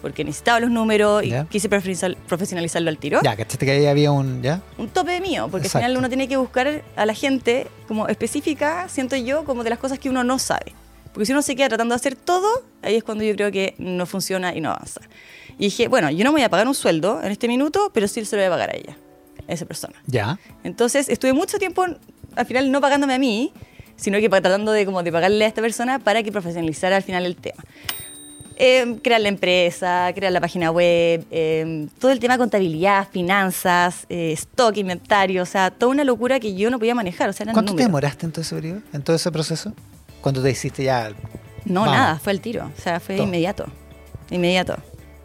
Porque 0.03 0.25
necesitaba 0.25 0.59
los 0.61 0.71
números 0.71 1.23
y 1.25 1.33
quise 1.49 1.71
profesionalizar- 1.71 2.17
profesionalizarlo 2.29 2.91
al 2.91 2.99
tiro. 2.99 3.21
Ya, 3.23 3.37
¿cachaste 3.37 3.65
que 3.65 3.73
ahí 3.73 3.87
había 3.87 4.11
un. 4.13 4.43
¿Ya? 4.43 4.61
un 4.77 4.89
tope 4.89 5.21
mío, 5.21 5.49
porque 5.51 5.69
Exacto. 5.69 5.87
al 5.87 5.91
final 5.93 5.99
uno 5.99 6.09
tiene 6.09 6.29
que 6.29 6.37
buscar 6.37 6.83
a 6.97 7.07
la 7.07 7.15
gente 7.15 7.69
como 7.89 8.09
específica, 8.09 8.89
siento 8.89 9.17
yo, 9.17 9.45
como 9.45 9.63
de 9.65 9.71
las 9.71 9.79
cosas 9.79 9.99
que 10.01 10.11
uno 10.11 10.25
no 10.25 10.39
sabe. 10.41 10.75
Porque 11.15 11.27
si 11.27 11.33
uno 11.33 11.41
se 11.43 11.55
queda 11.55 11.69
tratando 11.69 11.95
de 11.95 11.97
hacer 11.97 12.17
todo, 12.17 12.65
ahí 12.83 12.97
es 12.97 13.05
cuando 13.05 13.23
yo 13.23 13.35
creo 13.35 13.53
que 13.53 13.75
no 13.79 14.05
funciona 14.07 14.55
y 14.57 14.61
no 14.61 14.71
avanza. 14.71 15.03
Y 15.59 15.65
dije, 15.67 15.87
bueno, 15.87 16.11
yo 16.11 16.25
no 16.25 16.31
me 16.33 16.39
voy 16.39 16.43
a 16.43 16.49
pagar 16.49 16.67
un 16.67 16.75
sueldo 16.75 17.21
en 17.23 17.31
este 17.31 17.47
minuto, 17.49 17.91
pero 17.95 18.09
sí 18.09 18.25
se 18.25 18.35
lo 18.37 18.43
voy 18.43 18.47
a 18.47 18.51
pagar 18.51 18.71
a 18.71 18.77
ella, 18.77 18.97
a 19.47 19.53
esa 19.53 19.67
persona. 19.67 19.95
Ya. 20.07 20.39
Entonces 20.65 21.09
estuve 21.09 21.33
mucho 21.35 21.59
tiempo, 21.59 21.85
al 22.35 22.47
final, 22.47 22.73
no 22.73 22.81
pagándome 22.81 23.15
a 23.15 23.19
mí, 23.19 23.53
sino 23.97 24.19
que 24.19 24.29
tratando 24.29 24.73
de, 24.73 24.85
como, 24.87 25.03
de 25.03 25.13
pagarle 25.13 25.45
a 25.45 25.49
esta 25.49 25.61
persona 25.61 25.99
para 25.99 26.23
que 26.23 26.33
profesionalizara 26.33 26.97
al 26.97 27.03
final 27.03 27.27
el 27.27 27.37
tema. 27.37 27.63
Eh, 28.57 28.99
crear 29.03 29.21
la 29.21 29.29
empresa, 29.29 30.11
crear 30.15 30.33
la 30.33 30.41
página 30.41 30.71
web, 30.71 31.25
eh, 31.31 31.87
todo 31.99 32.11
el 32.11 32.19
tema 32.21 32.35
de 32.35 32.39
contabilidad, 32.39 33.09
finanzas, 33.11 34.07
eh, 34.09 34.33
stock, 34.33 34.77
inventario, 34.77 35.43
o 35.43 35.47
sea, 35.47 35.71
toda 35.71 35.93
una 35.93 36.05
locura 36.05 36.41
que 36.41 36.55
yo 36.55 36.71
no 36.71 36.79
podía 36.79 36.95
manejar. 36.95 37.29
O 37.29 37.33
sea, 37.33 37.45
eran 37.45 37.55
¿Cuánto 37.55 37.75
te 37.75 37.83
demoraste 37.83 38.27
en 38.27 38.33
todo 38.33 38.43
ese 38.43 38.55
periodo? 38.55 38.81
¿En 38.93 39.03
todo 39.03 39.17
ese 39.17 39.31
proceso? 39.33 39.73
¿Cuánto 40.21 40.43
te 40.43 40.51
hiciste 40.51 40.85
ya? 40.85 41.11
No, 41.65 41.81
Vamos. 41.81 41.97
nada, 41.97 42.19
fue 42.19 42.33
al 42.33 42.41
tiro. 42.41 42.71
O 42.77 42.81
sea, 42.81 43.01
fue 43.01 43.17
Todo. 43.17 43.27
inmediato. 43.27 43.67
Inmediato. 44.31 44.77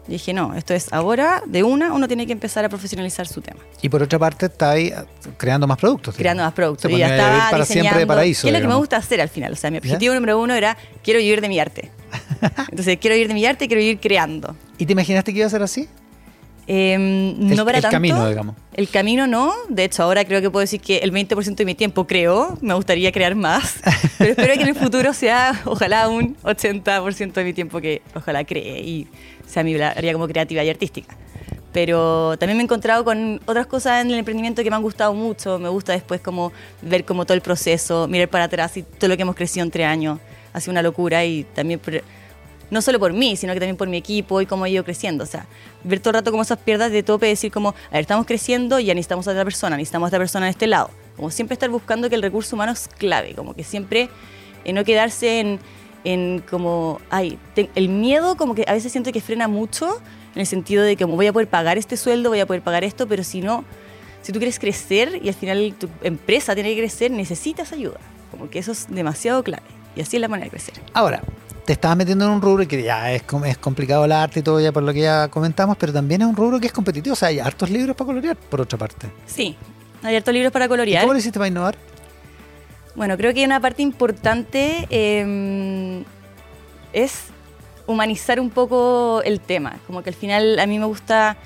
Y 0.08 0.12
dije, 0.12 0.32
no, 0.32 0.54
esto 0.54 0.72
es 0.72 0.90
ahora, 0.92 1.42
de 1.46 1.62
una, 1.62 1.92
uno 1.92 2.08
tiene 2.08 2.26
que 2.26 2.32
empezar 2.32 2.64
a 2.64 2.70
profesionalizar 2.70 3.26
su 3.26 3.42
tema. 3.42 3.60
Y 3.82 3.90
por 3.90 4.02
otra 4.02 4.18
parte, 4.18 4.46
está 4.46 4.70
ahí 4.70 4.90
ah, 4.90 5.04
creando 5.36 5.66
más 5.66 5.76
productos. 5.76 6.16
creando 6.16 6.42
más 6.42 6.54
productos. 6.54 6.90
Y 6.90 6.96
ya 6.96 7.10
estaba 7.10 7.50
para 7.50 7.64
siempre 7.66 7.90
de 7.90 7.94
diseñando, 7.94 8.06
paraíso. 8.06 8.42
¿Qué 8.42 8.48
es 8.48 8.54
lo 8.54 8.60
que 8.60 8.68
me 8.68 8.74
gusta 8.74 8.96
hacer 8.96 9.20
al 9.20 9.28
final? 9.28 9.52
O 9.52 9.56
sea, 9.56 9.70
mi 9.70 9.76
objetivo 9.76 10.14
número 10.14 10.40
uno 10.40 10.54
era, 10.54 10.78
quiero 11.02 11.20
vivir 11.20 11.42
de 11.42 11.48
mi 11.48 11.60
arte. 11.60 11.90
Entonces, 12.70 12.98
quiero 13.00 13.14
vivir 13.14 13.28
de 13.28 13.34
mi 13.34 13.44
arte, 13.46 13.66
quiero 13.66 13.80
vivir 13.80 13.98
creando. 14.00 14.54
¿Y 14.78 14.86
te 14.86 14.92
imaginaste 14.92 15.32
que 15.32 15.38
iba 15.38 15.46
a 15.46 15.50
ser 15.50 15.62
así? 15.62 15.88
Eh, 16.70 16.98
no 16.98 17.52
El- 17.54 17.64
para 17.64 17.78
el 17.78 17.82
tanto. 17.82 17.94
camino, 17.94 18.28
digamos. 18.28 18.54
El 18.74 18.88
camino 18.90 19.26
no. 19.26 19.54
De 19.70 19.84
hecho, 19.84 20.02
ahora 20.02 20.24
creo 20.26 20.42
que 20.42 20.50
puedo 20.50 20.60
decir 20.60 20.80
que 20.80 20.98
el 20.98 21.12
20% 21.12 21.54
de 21.56 21.64
mi 21.64 21.74
tiempo 21.74 22.06
creo. 22.06 22.58
Me 22.60 22.74
gustaría 22.74 23.10
crear 23.10 23.34
más. 23.34 23.76
Pero 24.18 24.30
espero 24.32 24.54
que 24.54 24.62
en 24.62 24.68
el 24.68 24.74
futuro 24.74 25.12
sea, 25.14 25.62
ojalá, 25.64 26.08
un 26.08 26.36
80% 26.42 27.32
de 27.32 27.44
mi 27.44 27.52
tiempo 27.54 27.80
que 27.80 28.02
ojalá 28.14 28.44
cree 28.44 28.80
y 28.82 29.06
sea 29.46 29.64
mi 29.64 29.74
área 29.80 30.12
como 30.12 30.28
creativa 30.28 30.62
y 30.62 30.68
artística. 30.68 31.16
Pero 31.72 32.36
también 32.38 32.56
me 32.58 32.62
he 32.62 32.64
encontrado 32.64 33.04
con 33.04 33.40
otras 33.46 33.66
cosas 33.66 34.02
en 34.04 34.10
el 34.10 34.18
emprendimiento 34.18 34.62
que 34.62 34.68
me 34.70 34.76
han 34.76 34.82
gustado 34.82 35.14
mucho. 35.14 35.58
Me 35.58 35.68
gusta 35.70 35.92
después 35.92 36.20
como 36.20 36.52
ver 36.82 37.04
como 37.06 37.24
todo 37.24 37.34
el 37.34 37.40
proceso, 37.40 38.08
mirar 38.08 38.28
para 38.28 38.44
atrás 38.44 38.76
y 38.76 38.82
todo 38.82 39.08
lo 39.08 39.16
que 39.16 39.22
hemos 39.22 39.36
crecido 39.36 39.64
en 39.64 39.70
tres 39.70 39.86
años. 39.86 40.18
Ha 40.58 40.60
sido 40.60 40.72
una 40.72 40.82
locura 40.82 41.24
y 41.24 41.44
también 41.44 41.80
no 42.70 42.82
solo 42.82 42.98
por 42.98 43.12
mí, 43.12 43.36
sino 43.36 43.54
que 43.54 43.60
también 43.60 43.76
por 43.76 43.88
mi 43.88 43.96
equipo 43.96 44.40
y 44.40 44.46
cómo 44.46 44.66
he 44.66 44.70
ido 44.70 44.84
creciendo. 44.84 45.24
O 45.24 45.26
sea, 45.26 45.46
ver 45.84 46.00
todo 46.00 46.10
el 46.10 46.14
rato 46.16 46.30
como 46.30 46.42
esas 46.42 46.58
pierdas 46.58 46.92
de 46.92 47.02
tope, 47.02 47.26
decir 47.26 47.50
como, 47.50 47.70
a 47.70 47.92
ver, 47.92 48.02
estamos 48.02 48.26
creciendo 48.26 48.78
y 48.78 48.86
ya 48.86 48.94
necesitamos 48.94 49.26
a 49.28 49.30
otra 49.32 49.44
persona, 49.44 49.76
necesitamos 49.76 50.06
a 50.06 50.08
otra 50.08 50.18
persona 50.18 50.46
en 50.46 50.50
este 50.50 50.66
lado. 50.66 50.90
Como 51.16 51.30
siempre 51.30 51.54
estar 51.54 51.70
buscando 51.70 52.08
que 52.08 52.14
el 52.14 52.22
recurso 52.22 52.56
humano 52.56 52.72
es 52.72 52.88
clave, 52.88 53.34
como 53.34 53.54
que 53.54 53.64
siempre 53.64 54.08
eh, 54.64 54.72
no 54.72 54.84
quedarse 54.84 55.40
en, 55.40 55.60
en 56.04 56.42
como, 56.48 57.00
ay, 57.10 57.38
el 57.74 57.88
miedo 57.88 58.36
como 58.36 58.54
que 58.54 58.64
a 58.66 58.72
veces 58.72 58.92
siento 58.92 59.12
que 59.12 59.20
frena 59.20 59.48
mucho 59.48 60.00
en 60.34 60.40
el 60.40 60.46
sentido 60.46 60.84
de 60.84 60.96
que 60.96 61.04
como 61.04 61.16
voy 61.16 61.26
a 61.26 61.32
poder 61.32 61.48
pagar 61.48 61.78
este 61.78 61.96
sueldo, 61.96 62.28
voy 62.30 62.40
a 62.40 62.46
poder 62.46 62.62
pagar 62.62 62.84
esto, 62.84 63.08
pero 63.08 63.24
si 63.24 63.40
no, 63.40 63.64
si 64.22 64.32
tú 64.32 64.38
quieres 64.38 64.58
crecer 64.58 65.20
y 65.22 65.28
al 65.28 65.34
final 65.34 65.74
tu 65.78 65.88
empresa 66.02 66.54
tiene 66.54 66.74
que 66.74 66.80
crecer, 66.80 67.10
necesitas 67.10 67.72
ayuda. 67.72 67.98
Como 68.30 68.50
que 68.50 68.58
eso 68.58 68.72
es 68.72 68.86
demasiado 68.88 69.42
clave. 69.42 69.77
Y 69.98 70.02
así 70.02 70.16
es 70.16 70.20
la 70.20 70.28
manera 70.28 70.44
de 70.44 70.50
crecer. 70.50 70.74
Ahora, 70.94 71.20
te 71.64 71.72
estabas 71.72 71.96
metiendo 71.96 72.24
en 72.24 72.30
un 72.30 72.40
rubro 72.40 72.66
que 72.68 72.80
ya 72.80 73.12
es, 73.12 73.22
es 73.46 73.58
complicado 73.58 74.04
el 74.04 74.12
arte 74.12 74.40
y 74.40 74.42
todo, 74.44 74.60
ya 74.60 74.70
por 74.70 74.84
lo 74.84 74.92
que 74.94 75.00
ya 75.00 75.26
comentamos, 75.26 75.76
pero 75.76 75.92
también 75.92 76.22
es 76.22 76.28
un 76.28 76.36
rubro 76.36 76.60
que 76.60 76.68
es 76.68 76.72
competitivo. 76.72 77.14
O 77.14 77.16
sea, 77.16 77.28
hay 77.28 77.40
hartos 77.40 77.68
libros 77.68 77.96
para 77.96 78.06
colorear, 78.06 78.36
por 78.36 78.60
otra 78.60 78.78
parte. 78.78 79.10
Sí, 79.26 79.56
hay 80.04 80.14
hartos 80.14 80.32
libros 80.32 80.52
para 80.52 80.66
¿Y 80.66 80.68
colorear. 80.68 81.02
cómo 81.02 81.12
lo 81.14 81.18
hiciste 81.18 81.36
para 81.38 81.48
innovar? 81.48 81.76
Bueno, 82.94 83.16
creo 83.16 83.34
que 83.34 83.44
una 83.44 83.60
parte 83.60 83.82
importante 83.82 84.86
eh, 84.88 86.04
es 86.92 87.24
humanizar 87.86 88.38
un 88.38 88.50
poco 88.50 89.20
el 89.24 89.40
tema. 89.40 89.78
Como 89.86 90.02
que 90.02 90.10
al 90.10 90.16
final 90.16 90.60
a 90.60 90.66
mí 90.66 90.78
me 90.78 90.86
gusta, 90.86 91.36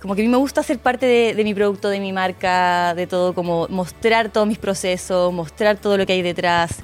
como 0.00 0.14
que 0.14 0.22
a 0.22 0.24
mí 0.24 0.28
me 0.30 0.36
gusta 0.36 0.62
ser 0.62 0.78
parte 0.78 1.06
de, 1.06 1.34
de 1.34 1.42
mi 1.44 1.54
producto, 1.54 1.88
de 1.88 2.00
mi 2.00 2.12
marca, 2.12 2.94
de 2.94 3.06
todo, 3.06 3.34
como 3.34 3.66
mostrar 3.68 4.30
todos 4.30 4.46
mis 4.46 4.58
procesos, 4.58 5.32
mostrar 5.32 5.76
todo 5.76 5.98
lo 5.98 6.06
que 6.06 6.12
hay 6.12 6.22
detrás, 6.22 6.76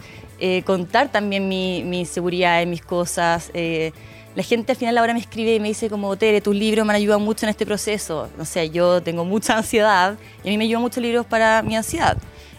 eh, 0.44 0.64
contar 0.64 1.12
también 1.12 1.49
mi, 1.49 1.84
mi 1.84 2.04
seguridad 2.04 2.66
mis 2.66 2.82
cosas. 2.82 3.52
eh, 3.54 3.92
la 4.34 4.42
gente 4.42 4.72
al 4.72 4.78
final 4.78 4.99
ahora 4.99 5.14
me 5.14 5.20
escribe 5.20 5.54
y 5.54 5.61
me 5.61 5.68
dice 5.68 5.88
como, 5.88 6.16
Tere, 6.16 6.40
tus 6.40 6.56
libros 6.56 6.84
me 6.84 6.92
han 6.92 6.96
ayudado 6.96 7.20
mucho 7.20 7.46
en 7.46 7.50
este 7.50 7.64
proceso. 7.64 8.28
No 8.37 8.44
sé, 8.44 8.70
yo 8.70 9.00
tengo 9.00 9.25
mucha 9.25 9.56
ansiedad 9.58 10.16
y 10.42 10.49
a 10.49 10.50
mí 10.50 10.58
me 10.58 10.64
ayudan 10.64 10.82
muchos 10.82 11.00
libros 11.00 11.26
para 11.26 11.62
mi 11.62 11.76
ansiedad. 11.76 12.16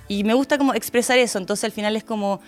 Y 0.07 0.23
me 0.23 0.33
gusta 0.33 0.57
como 0.57 0.73
expresar 0.73 1.17
eso, 1.17 1.39
entonces 1.39 1.65
al 1.65 1.73
final 1.73 1.97
es 1.97 2.05
como, 2.05 2.39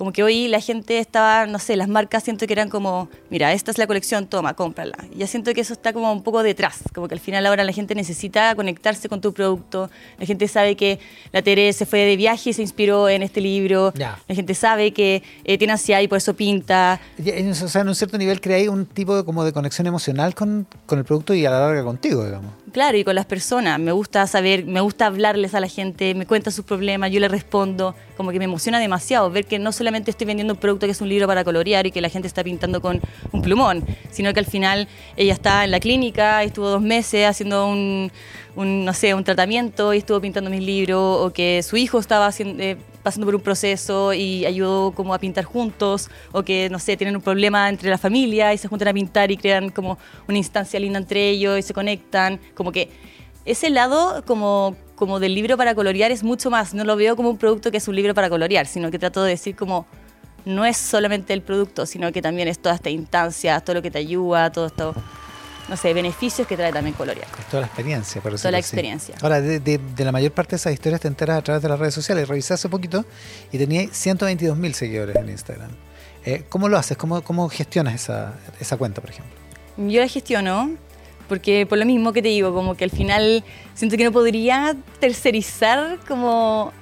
Como 0.00 0.12
que 0.14 0.22
hoy 0.22 0.48
la 0.48 0.60
gente 0.60 0.98
estaba, 0.98 1.44
no 1.44 1.58
sé, 1.58 1.76
las 1.76 1.86
marcas 1.86 2.24
siento 2.24 2.46
que 2.46 2.54
eran 2.54 2.70
como, 2.70 3.10
mira, 3.28 3.52
esta 3.52 3.70
es 3.70 3.76
la 3.76 3.86
colección, 3.86 4.26
toma, 4.26 4.54
cómprala. 4.54 4.96
Y 5.14 5.18
ya 5.18 5.26
siento 5.26 5.52
que 5.52 5.60
eso 5.60 5.74
está 5.74 5.92
como 5.92 6.10
un 6.10 6.22
poco 6.22 6.42
detrás, 6.42 6.78
como 6.94 7.06
que 7.06 7.12
al 7.12 7.20
final 7.20 7.44
ahora 7.44 7.64
la 7.64 7.72
gente 7.72 7.94
necesita 7.94 8.54
conectarse 8.54 9.10
con 9.10 9.20
tu 9.20 9.34
producto. 9.34 9.90
La 10.18 10.24
gente 10.24 10.48
sabe 10.48 10.74
que 10.74 11.00
la 11.32 11.42
Tere 11.42 11.70
se 11.74 11.84
fue 11.84 11.98
de 11.98 12.16
viaje 12.16 12.48
y 12.48 12.52
se 12.54 12.62
inspiró 12.62 13.10
en 13.10 13.22
este 13.22 13.42
libro. 13.42 13.92
La 13.94 14.34
gente 14.34 14.54
sabe 14.54 14.94
que 14.94 15.22
eh, 15.44 15.58
tiene 15.58 15.74
ansiedad 15.74 16.00
y 16.00 16.08
por 16.08 16.16
eso 16.16 16.32
pinta. 16.32 16.98
O 17.18 17.68
sea, 17.68 17.82
en 17.82 17.88
un 17.88 17.94
cierto 17.94 18.16
nivel 18.16 18.40
creáis 18.40 18.70
un 18.70 18.86
tipo 18.86 19.14
de, 19.14 19.22
como 19.26 19.44
de 19.44 19.52
conexión 19.52 19.86
emocional 19.86 20.34
con, 20.34 20.66
con 20.86 20.98
el 20.98 21.04
producto 21.04 21.34
y 21.34 21.44
a 21.44 21.50
la 21.50 21.60
larga 21.60 21.84
contigo, 21.84 22.24
digamos. 22.24 22.52
Claro, 22.72 22.96
y 22.96 23.04
con 23.04 23.14
las 23.14 23.26
personas. 23.26 23.80
Me 23.80 23.90
gusta 23.90 24.26
saber, 24.26 24.64
me 24.64 24.80
gusta 24.80 25.06
hablarles 25.06 25.54
a 25.54 25.60
la 25.60 25.66
gente, 25.66 26.14
me 26.14 26.26
cuentan 26.26 26.52
sus 26.52 26.64
problemas, 26.64 27.10
yo 27.10 27.18
les 27.18 27.30
respondo. 27.30 27.94
Como 28.16 28.30
que 28.30 28.38
me 28.38 28.44
emociona 28.44 28.78
demasiado 28.78 29.30
ver 29.30 29.46
que 29.46 29.58
no 29.58 29.72
solamente 29.72 30.10
estoy 30.10 30.26
vendiendo 30.26 30.54
un 30.54 30.60
producto 30.60 30.86
que 30.86 30.92
es 30.92 31.00
un 31.00 31.08
libro 31.08 31.26
para 31.26 31.42
colorear 31.42 31.86
y 31.86 31.90
que 31.90 32.00
la 32.00 32.08
gente 32.08 32.28
está 32.28 32.44
pintando 32.44 32.80
con 32.80 33.00
un 33.32 33.42
plumón, 33.42 33.84
sino 34.10 34.32
que 34.32 34.40
al 34.40 34.46
final 34.46 34.88
ella 35.16 35.32
está 35.32 35.64
en 35.64 35.72
la 35.72 35.80
clínica, 35.80 36.42
estuvo 36.44 36.68
dos 36.68 36.82
meses 36.82 37.26
haciendo 37.26 37.66
un, 37.66 38.12
un, 38.54 38.84
no 38.84 38.92
sé, 38.92 39.14
un 39.14 39.24
tratamiento 39.24 39.92
y 39.94 39.98
estuvo 39.98 40.20
pintando 40.20 40.50
mis 40.50 40.62
libros, 40.62 41.26
o 41.26 41.32
que 41.32 41.62
su 41.62 41.76
hijo 41.76 41.98
estaba 41.98 42.26
haciendo, 42.26 42.62
eh, 42.62 42.76
pasando 43.02 43.26
por 43.26 43.34
un 43.34 43.40
proceso 43.40 44.12
y 44.12 44.44
ayudó 44.46 44.92
como 44.92 45.14
a 45.14 45.18
pintar 45.18 45.44
juntos, 45.44 46.10
o 46.32 46.42
que, 46.42 46.68
no 46.70 46.78
sé, 46.78 46.96
tienen 46.96 47.16
un 47.16 47.22
problema 47.22 47.68
entre 47.68 47.90
la 47.90 47.98
familia 47.98 48.52
y 48.52 48.58
se 48.58 48.68
juntan 48.68 48.88
a 48.88 48.92
pintar 48.92 49.30
y 49.30 49.36
crean 49.36 49.70
como 49.70 49.98
una 50.28 50.38
instancia 50.38 50.78
linda 50.78 50.98
entre 50.98 51.28
ellos 51.30 51.58
y 51.58 51.62
se 51.62 51.74
conectan, 51.74 52.40
como 52.54 52.72
que 52.72 52.90
ese 53.44 53.70
lado 53.70 54.24
como, 54.26 54.76
como 54.96 55.18
del 55.18 55.34
libro 55.34 55.56
para 55.56 55.74
colorear 55.74 56.10
es 56.10 56.22
mucho 56.22 56.50
más, 56.50 56.74
no 56.74 56.84
lo 56.84 56.96
veo 56.96 57.16
como 57.16 57.30
un 57.30 57.38
producto 57.38 57.70
que 57.70 57.78
es 57.78 57.88
un 57.88 57.96
libro 57.96 58.14
para 58.14 58.28
colorear, 58.28 58.66
sino 58.66 58.90
que 58.90 58.98
trato 58.98 59.22
de 59.22 59.30
decir 59.30 59.56
como 59.56 59.86
no 60.44 60.64
es 60.64 60.76
solamente 60.76 61.32
el 61.32 61.42
producto, 61.42 61.86
sino 61.86 62.12
que 62.12 62.22
también 62.22 62.48
es 62.48 62.58
toda 62.58 62.74
esta 62.74 62.90
instancia, 62.90 63.60
todo 63.60 63.74
lo 63.74 63.82
que 63.82 63.90
te 63.90 63.98
ayuda, 63.98 64.50
todo 64.50 64.66
esto, 64.66 64.94
no 65.68 65.76
sé, 65.76 65.92
beneficios 65.94 66.46
que 66.48 66.56
trae 66.56 66.72
también 66.72 66.94
colorear. 66.94 67.28
Toda 67.50 67.60
la 67.62 67.66
experiencia, 67.66 68.20
por 68.20 68.34
Toda 68.34 68.50
la 68.50 68.58
así. 68.58 68.66
experiencia. 68.66 69.14
Ahora, 69.22 69.40
de, 69.40 69.60
de- 69.60 69.78
de 69.78 70.04
la 70.04 70.12
mayor 70.12 70.32
parte 70.32 70.50
de 70.50 70.56
esas 70.56 70.72
historias 70.72 71.00
te 71.00 71.08
enteras 71.08 71.38
a 71.38 71.42
través 71.42 71.62
de 71.62 71.68
las 71.68 71.78
redes 71.78 71.94
sociales. 71.94 72.28
Revisé 72.28 72.54
hace 72.54 72.68
poquito 72.68 73.04
y 73.52 73.58
tenía 73.58 73.86
122 73.90 74.56
mil 74.56 74.74
seguidores 74.74 75.16
en 75.16 75.28
Instagram. 75.28 75.70
Eh, 76.24 76.44
¿Cómo 76.48 76.68
lo 76.68 76.76
haces? 76.76 76.96
¿Cómo, 76.96 77.22
cómo 77.22 77.48
gestionas 77.48 77.94
esa, 77.94 78.34
esa 78.60 78.76
cuenta, 78.76 79.00
por 79.00 79.10
ejemplo? 79.10 79.34
Yo 79.76 80.00
la 80.00 80.08
gestiono 80.08 80.70
porque 81.28 81.64
por 81.64 81.78
lo 81.78 81.86
mismo 81.86 82.12
que 82.12 82.22
te 82.22 82.28
digo, 82.28 82.52
como 82.52 82.76
que 82.76 82.82
al 82.84 82.90
final 82.90 83.44
siento 83.74 83.96
que 83.96 84.02
no 84.04 84.10
podría 84.12 84.74
tercerizar 84.98 85.98
como 86.08 86.72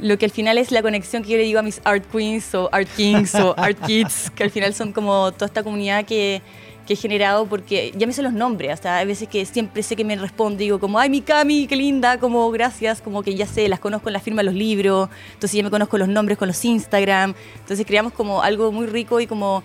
lo 0.00 0.16
que 0.16 0.24
al 0.26 0.30
final 0.30 0.58
es 0.58 0.70
la 0.70 0.80
conexión 0.80 1.22
que 1.22 1.30
yo 1.30 1.36
le 1.36 1.42
digo 1.42 1.58
a 1.58 1.62
mis 1.62 1.80
art 1.84 2.04
queens 2.10 2.54
o 2.54 2.68
art 2.72 2.88
kings 2.96 3.34
o 3.34 3.54
art 3.58 3.76
kids, 3.86 4.30
que 4.34 4.44
al 4.44 4.50
final 4.50 4.72
son 4.72 4.92
como 4.92 5.32
toda 5.32 5.46
esta 5.46 5.62
comunidad 5.62 6.04
que, 6.04 6.40
que 6.88 6.94
he 6.94 6.96
generado 6.96 7.44
porque 7.44 7.92
ya 7.94 8.06
me 8.06 8.14
sé 8.14 8.22
los 8.22 8.32
nombres, 8.32 8.72
hasta 8.72 8.96
hay 8.96 9.06
veces 9.06 9.28
que 9.28 9.44
siempre 9.44 9.82
sé 9.82 9.94
que 9.94 10.06
me 10.06 10.16
responde, 10.16 10.64
digo 10.64 10.80
como, 10.80 10.98
ay, 10.98 11.10
mi 11.10 11.20
Cami, 11.20 11.66
qué 11.66 11.76
linda, 11.76 12.18
como 12.18 12.50
gracias, 12.50 13.02
como 13.02 13.22
que 13.22 13.34
ya 13.34 13.44
sé, 13.44 13.68
las 13.68 13.78
conozco 13.78 14.08
en 14.08 14.14
la 14.14 14.20
firma 14.20 14.40
de 14.40 14.46
los 14.46 14.54
libros, 14.54 15.10
entonces 15.34 15.54
ya 15.54 15.62
me 15.62 15.68
conozco 15.68 15.98
los 15.98 16.08
nombres 16.08 16.38
con 16.38 16.48
los 16.48 16.64
Instagram, 16.64 17.34
entonces 17.58 17.84
creamos 17.84 18.14
como 18.14 18.42
algo 18.42 18.72
muy 18.72 18.86
rico 18.86 19.20
y 19.20 19.26
como, 19.26 19.62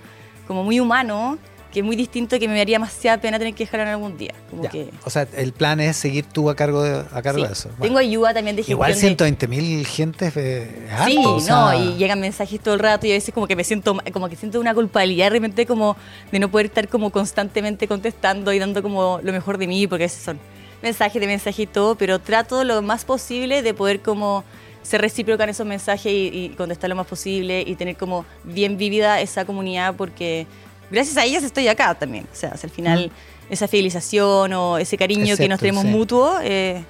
como 0.47 0.65
muy 0.65 0.81
humano, 0.81 1.37
que 1.73 1.79
es 1.79 1.85
muy 1.85 1.95
distinto 1.95 2.37
que 2.37 2.47
me 2.47 2.55
daría 2.57 2.75
demasiada 2.75 3.19
pena 3.19 3.39
tener 3.39 3.53
que 3.55 3.63
dejarlo 3.65 3.83
en 3.85 3.89
algún 3.93 4.15
día. 4.17 4.33
Como 4.49 4.63
Ya. 4.63 4.69
que, 4.69 4.89
O 5.03 5.09
sea, 5.09 5.27
el 5.35 5.51
plan 5.53 5.79
es 5.79 5.97
seguir 5.97 6.23
tú 6.25 6.49
a 6.49 6.55
cargo 6.55 6.83
de, 6.83 6.99
a 7.11 7.21
cargo 7.23 7.39
sí. 7.41 7.47
de 7.47 7.51
eso. 7.53 7.69
Tengo 7.69 7.77
Bueno, 7.79 7.97
ayuda 7.97 8.33
también 8.33 8.55
de 8.55 8.61
gestión 8.61 8.75
igual 8.77 8.93
de- 8.93 8.99
120 8.99 9.47
mil 9.47 9.85
gente 9.87 10.31
eh, 10.35 10.87
es 10.87 11.05
Sí, 11.05 11.17
harto, 11.17 11.35
o 11.35 11.39
sea, 11.39 11.55
no, 11.55 11.73
y 11.73 11.97
llegan 11.97 12.19
mensajes 12.19 12.59
todo 12.61 12.75
el 12.75 12.79
rato 12.79 13.07
y 13.07 13.11
a 13.11 13.15
veces 13.15 13.33
como 13.33 13.47
que 13.47 13.55
me 13.55 13.63
siento, 13.63 13.97
como 14.13 14.29
que 14.29 14.35
siento 14.35 14.59
una 14.59 14.73
culpabilidad 14.75 15.25
de 15.25 15.29
repente 15.31 15.65
como 15.65 15.97
de 16.31 16.39
no 16.39 16.49
poder 16.51 16.67
estar 16.67 16.87
como 16.87 17.09
constantemente 17.09 17.87
contestando 17.87 18.53
y 18.53 18.59
dando 18.59 18.83
como 18.83 19.19
lo 19.23 19.31
mejor 19.33 19.57
de 19.57 19.65
mí, 19.67 19.87
porque 19.87 20.03
a 20.03 20.05
veces 20.05 20.21
son 20.23 20.39
mensajes 20.83 21.19
de 21.19 21.25
mensaje 21.27 21.63
y 21.63 21.65
todo, 21.67 21.95
pero 21.95 22.19
trato 22.19 22.63
lo 22.63 22.81
más 22.83 23.03
posible 23.05 23.61
de 23.63 23.73
poder 23.73 24.01
como 24.01 24.43
ser 24.83 24.99
recíproca 25.01 25.45
en 25.45 25.49
esos 25.51 25.65
mensajes 25.65 26.11
y, 26.11 26.27
y 26.33 26.49
contestar 26.57 26.89
lo 26.89 26.95
más 26.97 27.07
posible 27.07 27.63
y 27.65 27.75
tener 27.75 27.95
como 27.95 28.25
bien 28.43 28.77
vivida 28.77 29.21
esa 29.21 29.45
comunidad 29.45 29.95
porque 29.95 30.45
gracias 30.93 31.17
a 31.17 31.25
ellas 31.25 31.43
estoy 31.43 31.67
acá 31.67 31.93
también. 31.95 32.25
O 32.31 32.35
sea, 32.35 32.51
al 32.61 32.69
final 32.69 33.11
esa 33.49 33.67
fidelización 33.67 34.53
o 34.53 34.77
ese 34.77 34.97
cariño 34.97 35.33
Es 35.33 35.39
que 35.39 35.49
nos 35.49 35.59
tenemos 35.59 35.83
sí. 35.83 35.89
mutuo 35.89 36.37
eh, 36.41 36.83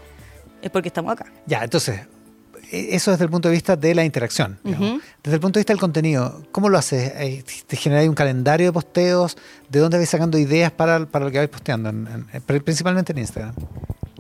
es 0.62 0.70
porque 0.70 0.90
estamos 0.90 1.12
acá. 1.14 1.26
Ya, 1.48 1.64
entonces, 1.64 2.02
e- 2.72 2.96
eso 2.96 3.12
desde 3.12 3.24
el 3.26 3.30
punto 3.32 3.50
de 3.50 3.54
vista 3.54 3.76
de 3.76 3.96
la 3.96 4.06
interacción. 4.06 4.60
digamos. 4.64 4.90
Ujú. 4.92 5.02
Desde 5.24 5.36
el 5.36 5.42
punto 5.42 5.58
de 5.58 5.62
vista 5.62 5.74
del 5.74 5.80
contenido, 5.80 6.44
¿cómo 6.52 6.70
lo 6.70 6.78
haces? 6.78 7.12
Eh, 7.16 7.44
¿Te 7.68 7.76
generáis 7.76 8.08
un 8.08 8.16
calendario 8.16 8.68
de 8.68 8.72
posteos? 8.74 9.36
¿De 9.70 9.80
dónde 9.80 9.98
vais 9.98 10.10
sacando 10.10 10.38
ideas 10.38 10.72
para, 10.72 11.06
para 11.08 11.26
lo 11.26 11.32
que 11.32 11.40
vais 11.40 11.50
posteando? 11.50 11.90
En- 11.90 12.08
en- 12.08 12.28
eh, 12.34 12.42
pri- 12.46 12.60
principalmente 12.62 13.12
en 13.12 13.18
Instagram. 13.20 13.56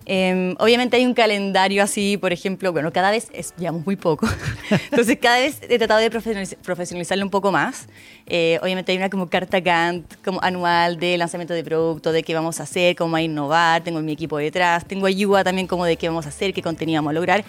Eh, 0.05 0.53
obviamente 0.59 0.97
hay 0.97 1.05
un 1.05 1.13
calendario 1.13 1.81
así, 1.83 2.17
por 2.17 2.33
ejemplo, 2.33 2.71
bueno, 2.71 2.91
cada 2.91 3.11
vez 3.11 3.29
es, 3.33 3.53
llevamos 3.57 3.85
muy 3.85 3.95
poco, 3.95 4.27
entonces 4.91 5.17
cada 5.21 5.39
vez 5.39 5.61
he 5.69 5.77
tratado 5.77 5.99
de 6.01 6.11
profesionaliz- 6.11 6.57
profesionalizarlo 6.57 7.23
un 7.23 7.31
poco 7.31 7.51
más. 7.51 7.87
Eh, 8.25 8.59
obviamente 8.61 8.91
hay 8.91 8.97
una 8.97 9.09
como 9.09 9.29
carta 9.29 9.59
Gantt 9.59 10.15
como 10.23 10.41
anual 10.41 10.97
de 10.97 11.17
lanzamiento 11.17 11.53
de 11.53 11.63
producto, 11.63 12.11
de 12.11 12.23
qué 12.23 12.33
vamos 12.33 12.59
a 12.59 12.63
hacer, 12.63 12.95
cómo 12.95 13.15
a 13.15 13.21
innovar, 13.21 13.83
tengo 13.83 14.01
mi 14.01 14.13
equipo 14.13 14.37
detrás, 14.37 14.85
tengo 14.85 15.05
ayuda 15.07 15.43
también 15.43 15.67
como 15.67 15.85
de 15.85 15.97
qué 15.97 16.07
vamos 16.07 16.25
a 16.25 16.29
hacer, 16.29 16.53
qué 16.53 16.61
contenido 16.61 16.99
vamos 16.99 17.11
a 17.11 17.13
lograr. 17.13 17.43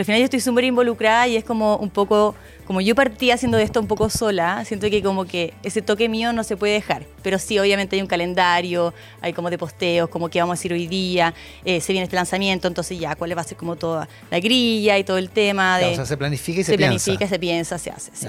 Al 0.00 0.04
final 0.06 0.18
yo 0.20 0.24
estoy 0.24 0.40
súper 0.40 0.64
involucrada 0.64 1.28
y 1.28 1.36
es 1.36 1.44
como 1.44 1.76
un 1.76 1.90
poco, 1.90 2.34
como 2.66 2.80
yo 2.80 2.94
partí 2.94 3.30
haciendo 3.30 3.58
esto 3.58 3.80
un 3.80 3.86
poco 3.86 4.08
sola, 4.10 4.64
siento 4.64 4.88
que 4.90 5.02
como 5.02 5.24
que 5.26 5.54
ese 5.62 5.82
toque 5.82 6.08
mío 6.08 6.32
no 6.32 6.42
se 6.42 6.56
puede 6.56 6.72
dejar. 6.74 7.04
Pero 7.22 7.38
sí, 7.38 7.58
obviamente 7.58 7.96
hay 7.96 8.02
un 8.02 8.08
calendario, 8.08 8.94
hay 9.20 9.32
como 9.32 9.50
de 9.50 9.58
posteos, 9.58 10.08
como 10.08 10.28
qué 10.30 10.40
vamos 10.40 10.54
a 10.54 10.58
hacer 10.58 10.72
hoy 10.72 10.86
día, 10.86 11.34
eh, 11.64 11.80
se 11.80 11.92
viene 11.92 12.04
este 12.04 12.16
lanzamiento, 12.16 12.66
entonces 12.68 12.98
ya, 12.98 13.14
cuál 13.14 13.36
va 13.36 13.42
a 13.42 13.44
ser 13.44 13.56
como 13.58 13.76
toda 13.76 14.08
la 14.30 14.40
grilla 14.40 14.96
y 14.98 15.04
todo 15.04 15.18
el 15.18 15.28
tema 15.30 15.78
Ya, 15.80 15.86
de... 15.88 15.92
o 15.92 15.96
sea, 15.96 16.06
se 16.06 16.16
planifica 16.16 16.60
y 16.60 16.64
se, 16.64 16.72
se 16.72 16.76
piensa. 16.78 17.04
planifica, 17.04 17.28
se 17.28 17.38
piensa, 17.38 17.78
se 17.78 17.90
hace. 17.90 18.10
sí. 18.14 18.26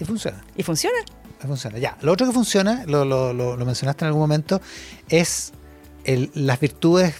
Y 0.00 0.04
funciona. 0.04 0.42
Y 0.56 0.62
funciona. 0.62 0.96
Funciona. 1.40 1.78
Ya. 1.78 1.96
Lo 2.02 2.12
otro 2.12 2.26
que 2.26 2.32
funciona, 2.32 2.84
lo, 2.86 3.04
lo- 3.04 3.32
lo- 3.32 3.56
lo 3.56 3.64
mencionaste 3.66 4.04
en 4.04 4.08
algún 4.08 4.22
momento, 4.22 4.60
es 5.08 5.52
el- 6.04 6.30
las 6.34 6.58
virtudes 6.58 7.14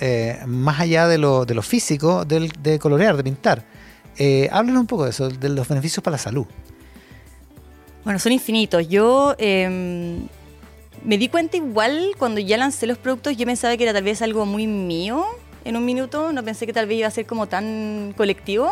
eh, 0.00 0.38
más 0.46 0.80
allá 0.80 1.06
de 1.08 1.18
lo, 1.18 1.44
de 1.44 1.54
lo 1.54 1.62
físico 1.62 2.24
del- 2.24 2.50
de 2.60 2.78
colorear, 2.78 3.16
de 3.16 3.24
pintar. 3.24 3.64
Eh, 4.16 4.48
háblanos 4.52 4.80
un 4.82 4.86
poco 4.86 5.04
de 5.04 5.10
eso, 5.10 5.28
de 5.28 5.48
los 5.48 5.66
beneficios 5.68 6.02
para 6.02 6.12
la 6.14 6.18
salud. 6.18 6.46
Bueno, 8.04 8.18
son 8.18 8.32
infinitos. 8.32 8.88
Yo 8.88 9.34
eh, 9.38 10.18
me 11.04 11.18
di 11.18 11.28
cuenta 11.28 11.56
igual 11.56 12.12
cuando 12.18 12.40
ya 12.40 12.56
lancé 12.56 12.86
los 12.86 12.98
productos, 12.98 13.36
yo 13.36 13.46
pensaba 13.46 13.76
que 13.76 13.84
era 13.84 13.92
tal 13.92 14.04
vez 14.04 14.22
algo 14.22 14.46
muy 14.46 14.66
mío 14.66 15.24
en 15.64 15.76
un 15.76 15.84
minuto, 15.84 16.32
no 16.32 16.42
pensé 16.44 16.66
que 16.66 16.72
tal 16.72 16.86
vez 16.86 16.98
iba 16.98 17.08
a 17.08 17.10
ser 17.10 17.24
como 17.24 17.46
tan 17.46 18.12
colectivo, 18.16 18.70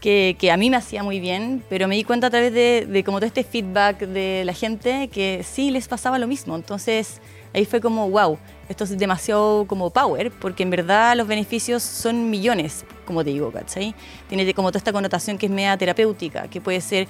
que, 0.00 0.36
que 0.38 0.52
a 0.52 0.58
mí 0.58 0.68
me 0.68 0.76
hacía 0.76 1.02
muy 1.02 1.18
bien, 1.18 1.64
pero 1.70 1.88
me 1.88 1.96
di 1.96 2.04
cuenta 2.04 2.26
a 2.26 2.30
través 2.30 2.52
de, 2.52 2.86
de 2.86 3.02
como 3.04 3.18
todo 3.20 3.26
este 3.26 3.42
feedback 3.42 4.00
de 4.00 4.42
la 4.44 4.52
gente 4.52 5.08
que 5.08 5.42
sí 5.42 5.70
les 5.70 5.88
pasaba 5.88 6.18
lo 6.18 6.26
mismo. 6.26 6.54
Entonces 6.56 7.22
ahí 7.54 7.64
fue 7.64 7.80
como, 7.80 8.10
wow, 8.10 8.38
esto 8.68 8.84
es 8.84 8.98
demasiado 8.98 9.64
como 9.66 9.90
power, 9.90 10.30
porque 10.32 10.62
en 10.62 10.70
verdad 10.70 11.16
los 11.16 11.26
beneficios 11.26 11.82
son 11.82 12.28
millones, 12.30 12.84
como 13.06 13.22
te 13.24 13.30
digo, 13.30 13.50
¿cachai? 13.52 13.94
Tiene 14.28 14.52
como 14.54 14.70
toda 14.70 14.78
esta 14.78 14.92
connotación 14.92 15.38
que 15.38 15.46
es 15.46 15.52
media 15.52 15.76
terapéutica, 15.76 16.48
que 16.48 16.60
puede 16.60 16.80
ser 16.80 17.06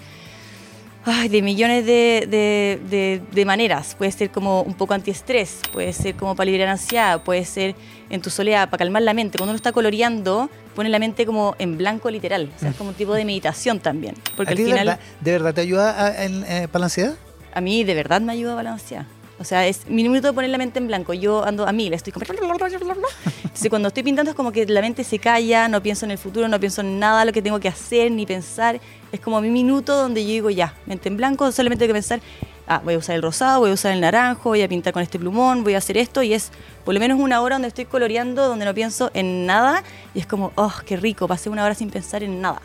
ay, 1.07 1.29
de 1.29 1.43
millones 1.43 1.85
de, 1.85 2.27
de- 2.31 2.81
de- 2.89 3.23
de 3.31 3.45
maneras. 3.45 3.95
Puede 3.95 4.11
ser 4.11 4.31
como 4.31 4.63
un 4.63 4.73
poco 4.75 4.95
antiestrés, 4.95 5.61
puede 5.73 5.93
ser 5.93 6.15
como 6.15 6.35
para 6.35 6.47
liberar 6.47 6.69
ansiedad, 6.69 7.23
puede 7.23 7.45
ser 7.45 7.75
en 8.09 8.23
tu 8.23 8.31
soledad, 8.31 8.71
para 8.71 8.79
calmar 8.79 9.03
la 9.03 9.13
mente. 9.13 9.37
Cuando 9.37 9.51
uno 9.53 9.57
está 9.57 9.71
coloreando, 9.73 10.49
pone 10.75 10.89
la 10.89 10.99
mente 10.99 11.27
como 11.27 11.57
en 11.59 11.77
blanco 11.77 12.11
literal. 12.11 12.51
O 12.57 12.59
sea, 12.59 12.71
es 12.71 12.77
como 12.77 12.91
un 12.91 12.97
tipo 12.97 13.13
de 13.15 13.25
meditación 13.27 13.81
también. 13.81 14.15
Porque 14.35 14.51
¿A 14.51 14.53
al 14.53 14.57
ti 14.57 14.63
de 14.65 14.73
verdad, 14.73 14.99
de 15.21 15.31
verdad 15.33 15.55
te 15.55 15.61
ayuda 15.61 16.07
a- 16.07 16.25
en- 16.25 16.45
eh, 16.45 16.69
para 16.69 16.81
la 16.81 16.87
ansiedad? 16.87 17.15
a 17.53 17.61
mí 17.61 17.85
de 17.85 17.95
verdad 17.95 18.21
me 18.23 18.33
ayuda 18.33 18.53
a 18.53 18.57
balancear. 18.57 19.05
O 19.45 19.47
sea, 19.47 19.67
es 19.67 19.87
mi 19.91 20.03
minuto 20.05 20.29
de 20.29 20.33
poner 20.33 20.49
la 20.49 20.57
mente 20.57 20.79
en 20.79 20.87
blanco. 20.87 21.13
Yo 21.13 21.45
ando 21.45 21.69
a 21.69 21.73
mí, 21.73 21.91
le 21.91 21.97
estoy 21.97 22.15
como... 22.15 22.25
Entonces, 22.25 23.69
cuando 23.69 23.89
estoy 23.89 24.03
pintando 24.03 24.31
es 24.31 24.35
como 24.35 24.53
que 24.53 24.65
la 24.65 24.81
mente 24.81 25.05
se 25.05 25.19
calla, 25.19 25.69
no 25.69 25.83
pienso 25.83 26.07
en 26.07 26.13
el 26.13 26.17
futuro, 26.17 26.49
no 26.49 26.59
pienso 26.59 26.81
en 26.81 26.99
nada, 26.99 27.27
lo 27.27 27.33
que 27.33 27.43
tengo 27.43 27.61
que 27.61 27.69
hacer, 27.69 28.11
ni 28.11 28.25
pensar. 28.25 28.81
Es 29.13 29.21
como 29.21 29.43
mi 29.43 29.51
minuto 29.51 29.95
donde 29.95 30.25
yo 30.25 30.31
digo, 30.31 30.49
ya, 30.49 30.73
mente 30.87 31.11
en 31.11 31.19
blanco, 31.19 31.53
solamente 31.53 31.85
tengo 31.85 31.91
que 31.91 31.99
pensar, 31.99 32.21
ah, 32.67 32.81
voy 32.83 32.95
a 32.95 32.99
usar 32.99 33.17
el 33.17 33.21
rosado, 33.21 33.61
voy 33.61 33.71
a 33.71 33.75
usar 33.75 33.93
el 33.93 34.01
naranjo, 34.01 34.49
voy 34.49 34.63
a 34.63 34.69
pintar 34.69 34.95
con 34.95 35.03
este 35.03 35.19
plumón, 35.19 35.63
voy 35.63 35.75
a 35.75 35.79
hacer 35.79 35.99
esto. 35.99 36.23
Y 36.23 36.33
es 36.33 36.51
por 36.87 36.95
lo 36.95 37.01
menos 37.01 37.21
una 37.21 37.43
hora 37.43 37.57
donde 37.57 37.69
estoy 37.69 37.85
coloreando, 37.85 38.49
donde 38.49 38.65
no 38.65 38.73
pienso 38.73 39.11
en 39.13 39.45
nada. 39.45 39.83
Y 40.15 40.21
es 40.21 40.27
como, 40.27 40.53
oh, 40.55 40.73
qué 40.87 40.97
rico, 40.97 41.29
pasé 41.29 41.51
una 41.51 41.67
hora 41.67 41.75
sin 41.75 41.91
pensar 41.91 42.23
en 42.23 42.41
nada. 42.41 42.63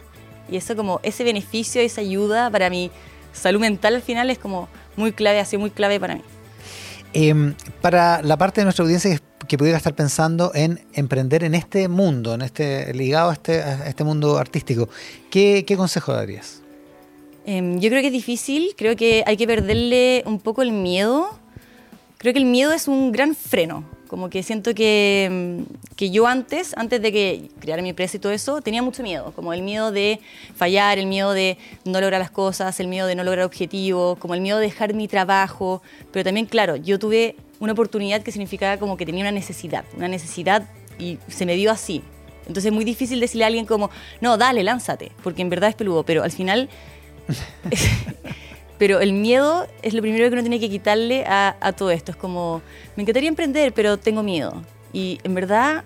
Y 0.49 0.55
eso 0.55 0.77
como, 0.77 1.01
ese 1.03 1.25
beneficio, 1.25 1.81
esa 1.81 1.99
ayuda 1.99 2.49
para 2.49 2.69
mi 2.69 2.89
salud 3.33 3.59
mental 3.59 3.95
al 3.95 4.01
final 4.01 4.29
es 4.29 4.39
como 4.39 4.69
muy 4.95 5.11
clave, 5.11 5.41
ha 5.41 5.45
sido 5.45 5.59
muy 5.59 5.71
clave 5.71 5.99
para 5.99 6.15
mí. 6.15 6.23
Em, 7.13 7.55
para 7.81 8.21
la 8.21 8.37
parte 8.37 8.61
de 8.61 8.65
nuestra 8.65 8.83
audiencia 8.83 9.19
que, 9.47 9.57
pudiera 9.57 9.77
estar 9.77 9.95
pensando 9.95 10.51
en 10.53 10.79
emprender 10.93 11.43
en 11.43 11.55
este 11.55 11.87
mundo, 11.87 12.35
en 12.35 12.43
este 12.43 12.93
ligado 12.93 13.31
a 13.31 13.33
este, 13.33 13.63
este 13.87 14.03
mundo 14.03 14.37
artístico, 14.37 14.89
¿qué, 15.31 15.65
qué 15.65 15.75
consejo 15.75 16.13
darías? 16.13 16.61
Em, 17.45 17.79
yo 17.79 17.89
creo 17.89 18.01
que 18.01 18.07
es 18.07 18.13
difícil, 18.13 18.75
creo 18.77 18.95
que 18.95 19.23
hay 19.25 19.37
que 19.37 19.47
perderle 19.47 20.23
un 20.27 20.39
poco 20.39 20.61
el 20.61 20.71
miedo. 20.71 21.39
Creo 22.17 22.33
que 22.33 22.39
el 22.39 22.45
miedo 22.45 22.73
es 22.73 22.87
un 22.87 23.11
gran 23.11 23.33
freno. 23.33 23.83
Como 24.09 24.31
que 24.31 24.41
siento 24.41 24.73
que, 24.73 25.25
em, 25.25 25.65
que 25.95 26.09
yo 26.09 26.25
antes, 26.25 26.73
antes 26.75 26.99
de 26.99 27.11
que 27.11 27.51
creara 27.59 27.83
mi 27.83 27.89
empresa 27.89 28.17
y 28.17 28.19
todo 28.19 28.31
eso, 28.31 28.59
tenía 28.59 28.81
mucho 28.81 29.03
miedo. 29.03 29.31
Como 29.35 29.53
el 29.53 29.61
miedo 29.61 29.91
de 29.91 30.19
fallar, 30.55 30.97
el 30.97 31.05
miedo 31.05 31.31
de 31.31 31.59
no 31.85 32.01
lograr 32.01 32.19
las 32.19 32.31
cosas, 32.31 32.79
el 32.79 32.87
miedo 32.87 33.05
de 33.05 33.13
no 33.13 33.23
lograr 33.23 33.45
objetivos, 33.45 34.17
como 34.17 34.33
el 34.33 34.41
miedo 34.41 34.57
de 34.57 34.65
dejar 34.65 34.95
mi 34.95 35.07
trabajo. 35.07 35.83
Pero 36.11 36.23
también, 36.23 36.47
claro, 36.47 36.75
yo 36.75 36.97
tuve 36.97 37.35
una 37.59 37.73
oportunidad 37.73 38.23
que 38.23 38.31
significaba 38.31 38.77
como 38.77 38.97
que 38.97 39.05
tenía 39.05 39.21
una 39.21 39.31
necesidad, 39.31 39.85
una 39.95 40.07
necesidad 40.07 40.67
y 40.97 41.19
se 41.27 41.45
me 41.45 41.55
dio 41.55 41.71
así. 41.71 42.01
Entonces 42.47 42.65
es 42.65 42.73
muy 42.73 42.85
difícil 42.85 43.19
decirle 43.19 43.43
a 43.43 43.47
alguien 43.47 43.67
como, 43.67 43.91
no, 44.21 44.37
dale, 44.37 44.63
lánzate, 44.63 45.11
porque 45.23 45.43
en 45.43 45.51
verdad 45.51 45.69
es 45.69 45.75
peludo, 45.75 46.01
pero 46.01 46.23
al 46.23 46.31
final... 46.31 46.67
pero 48.79 49.01
el 49.01 49.13
miedo 49.13 49.67
es 49.83 49.93
lo 49.93 50.01
primero 50.01 50.27
que 50.29 50.33
uno 50.33 50.41
tiene 50.41 50.59
que 50.59 50.69
quitarle 50.69 51.25
a, 51.25 51.55
a 51.59 51.73
todo 51.73 51.91
esto. 51.91 52.11
Es 52.11 52.17
como, 52.17 52.63
me 52.95 53.03
encantaría 53.03 53.29
emprender, 53.29 53.73
pero 53.73 53.97
tengo 53.97 54.23
miedo. 54.23 54.63
Y 54.93 55.19
en 55.23 55.35
verdad, 55.35 55.83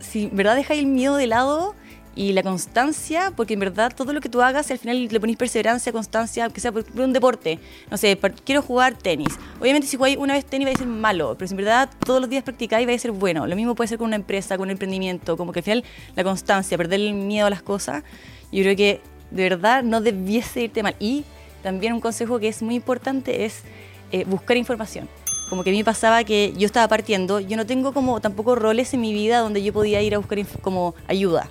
si 0.00 0.24
en 0.24 0.36
verdad 0.36 0.56
dejáis 0.56 0.80
el 0.80 0.86
miedo 0.86 1.16
de 1.16 1.28
lado 1.28 1.74
y 2.16 2.32
la 2.32 2.42
constancia, 2.42 3.32
porque 3.34 3.54
en 3.54 3.60
verdad 3.60 3.92
todo 3.94 4.12
lo 4.12 4.20
que 4.20 4.28
tú 4.28 4.42
hagas, 4.42 4.70
al 4.70 4.78
final 4.78 5.08
le 5.08 5.20
pones 5.20 5.36
perseverancia, 5.36 5.92
constancia, 5.92 6.44
aunque 6.44 6.60
sea 6.60 6.72
por 6.72 6.84
un 6.96 7.12
deporte. 7.12 7.58
No 7.90 7.96
sé, 7.96 8.18
quiero 8.44 8.62
jugar 8.62 8.94
tenis. 8.94 9.38
Obviamente 9.60 9.86
si 9.86 9.96
jugáis 9.96 10.16
una 10.16 10.34
vez 10.34 10.44
tenis 10.44 10.68
va 10.68 10.72
a 10.72 10.76
ser 10.76 10.86
malo, 10.86 11.34
pero 11.38 11.48
si 11.48 11.54
en 11.54 11.58
verdad 11.58 11.90
todos 12.04 12.20
los 12.20 12.30
días 12.30 12.42
practicáis 12.42 12.88
va 12.88 12.92
a 12.92 12.98
ser 12.98 13.12
bueno. 13.12 13.46
Lo 13.46 13.56
mismo 13.56 13.74
puede 13.74 13.88
ser 13.88 13.98
con 13.98 14.06
una 14.06 14.16
empresa, 14.16 14.56
con 14.56 14.66
un 14.66 14.72
emprendimiento, 14.72 15.36
como 15.36 15.52
que 15.52 15.60
al 15.60 15.64
final 15.64 15.84
la 16.14 16.24
constancia, 16.24 16.76
perder 16.76 17.00
el 17.00 17.14
miedo 17.14 17.46
a 17.46 17.50
las 17.50 17.62
cosas, 17.62 18.04
yo 18.52 18.62
creo 18.62 18.76
que 18.76 19.00
de 19.30 19.42
verdad 19.42 19.82
no 19.82 20.00
debiese 20.00 20.62
irte 20.62 20.82
mal. 20.82 20.94
Y 21.00 21.24
también 21.64 21.94
un 21.94 22.00
consejo 22.00 22.38
que 22.38 22.46
es 22.46 22.62
muy 22.62 22.76
importante 22.76 23.46
es 23.46 23.62
eh, 24.12 24.24
buscar 24.26 24.56
información. 24.58 25.08
Como 25.48 25.64
que 25.64 25.70
a 25.70 25.72
mí 25.72 25.78
me 25.78 25.84
pasaba 25.84 26.22
que 26.22 26.52
yo 26.56 26.66
estaba 26.66 26.86
partiendo, 26.88 27.40
yo 27.40 27.56
no 27.56 27.64
tengo 27.64 27.92
como 27.94 28.20
tampoco 28.20 28.54
roles 28.54 28.92
en 28.92 29.00
mi 29.00 29.14
vida 29.14 29.38
donde 29.38 29.62
yo 29.62 29.72
podía 29.72 30.02
ir 30.02 30.14
a 30.14 30.18
buscar 30.18 30.38
como 30.60 30.94
ayuda. 31.08 31.48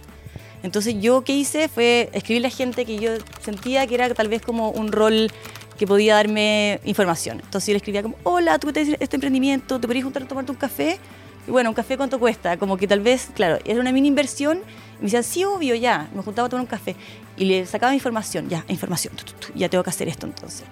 Entonces 0.61 0.95
yo 1.01 1.23
qué 1.23 1.33
hice 1.33 1.67
fue 1.67 2.09
escribirle 2.13 2.47
a 2.47 2.51
gente 2.51 2.85
que 2.85 2.99
yo 2.99 3.11
sentía 3.41 3.87
que 3.87 3.95
era 3.95 4.13
tal 4.13 4.27
vez 4.27 4.43
como 4.43 4.69
un 4.69 4.91
rol 4.91 5.31
que 5.77 5.87
podía 5.87 6.15
darme 6.15 6.79
información. 6.85 7.41
Entonces 7.43 7.67
yo 7.67 7.73
le 7.73 7.77
escribía 7.77 8.03
como, 8.03 8.15
hola, 8.21 8.59
tú 8.59 8.71
tienes 8.71 8.95
este 8.99 9.15
emprendimiento, 9.15 9.79
¿te 9.79 9.87
podrías 9.87 10.03
juntar 10.03 10.23
a 10.23 10.27
tomarte 10.27 10.51
un 10.51 10.57
café? 10.59 10.99
Y 11.47 11.51
bueno, 11.51 11.71
¿un 11.71 11.75
café 11.75 11.97
cuánto 11.97 12.19
cuesta? 12.19 12.57
Como 12.57 12.77
que 12.77 12.87
tal 12.87 13.01
vez, 13.01 13.29
claro, 13.33 13.57
era 13.65 13.81
una 13.81 13.91
mini 13.91 14.07
inversión. 14.07 14.59
Me 15.03 15.07
decían, 15.07 15.23
sí, 15.23 15.43
obvio, 15.43 15.75
ya. 15.75 16.09
Me 16.15 16.23
juntaba 16.23 16.47
a 16.47 16.49
tomar 16.49 16.61
un 16.61 16.67
café. 16.67 16.95
Y 17.37 17.45
le 17.45 17.65
sacaba 17.65 17.93
información, 17.93 18.47
ya, 18.47 18.63
información, 18.69 19.15
tu, 19.15 19.25
tu, 19.25 19.33
tu, 19.33 19.53
ya 19.53 19.67
tengo 19.67 19.83
que 19.83 19.89
hacer 19.89 20.07
esto 20.07 20.25
entonces. 20.25 20.63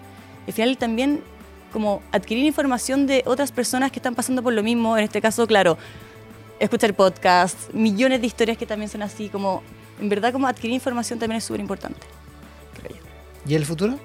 Al 0.48 0.54
final 0.54 0.78
también 0.78 1.22
como 1.72 2.02
adquirir 2.12 2.46
información 2.46 3.08
de 3.08 3.24
otras 3.26 3.52
personas 3.52 3.92
que 3.92 4.00
están 4.00 4.16
pasando 4.16 4.42
por 4.42 4.54
lo 4.54 4.64
mismo. 4.64 4.98
En 4.98 5.04
este 5.04 5.22
caso, 5.22 5.46
claro, 5.48 5.78
escuchar 6.60 6.94
podcasts, 6.94 7.74
millones 7.74 8.22
de 8.22 8.28
historias 8.28 8.58
que 8.58 8.66
también 8.66 8.90
son 8.90 9.02
así, 9.02 9.30
como 9.30 9.64
en 10.00 10.10
verdad 10.10 10.32
como 10.32 10.48
adquirir 10.48 10.74
información 10.74 11.20
también 11.20 11.38
es 11.38 11.44
súper 11.44 11.60
importante. 11.62 12.02
¿Y 13.48 13.56
el 13.56 13.66
futuro? 13.66 14.00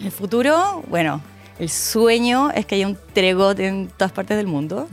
El 0.00 0.10
futuro, 0.10 0.82
bueno, 0.88 1.20
el 1.58 1.68
sueño 1.68 2.50
es 2.50 2.66
que 2.66 2.76
haya 2.76 2.86
un 2.86 2.98
Tregot 3.12 3.60
en 3.60 3.88
todas 3.88 4.12
partes 4.12 4.36
del 4.36 4.46
mundo, 4.46 4.88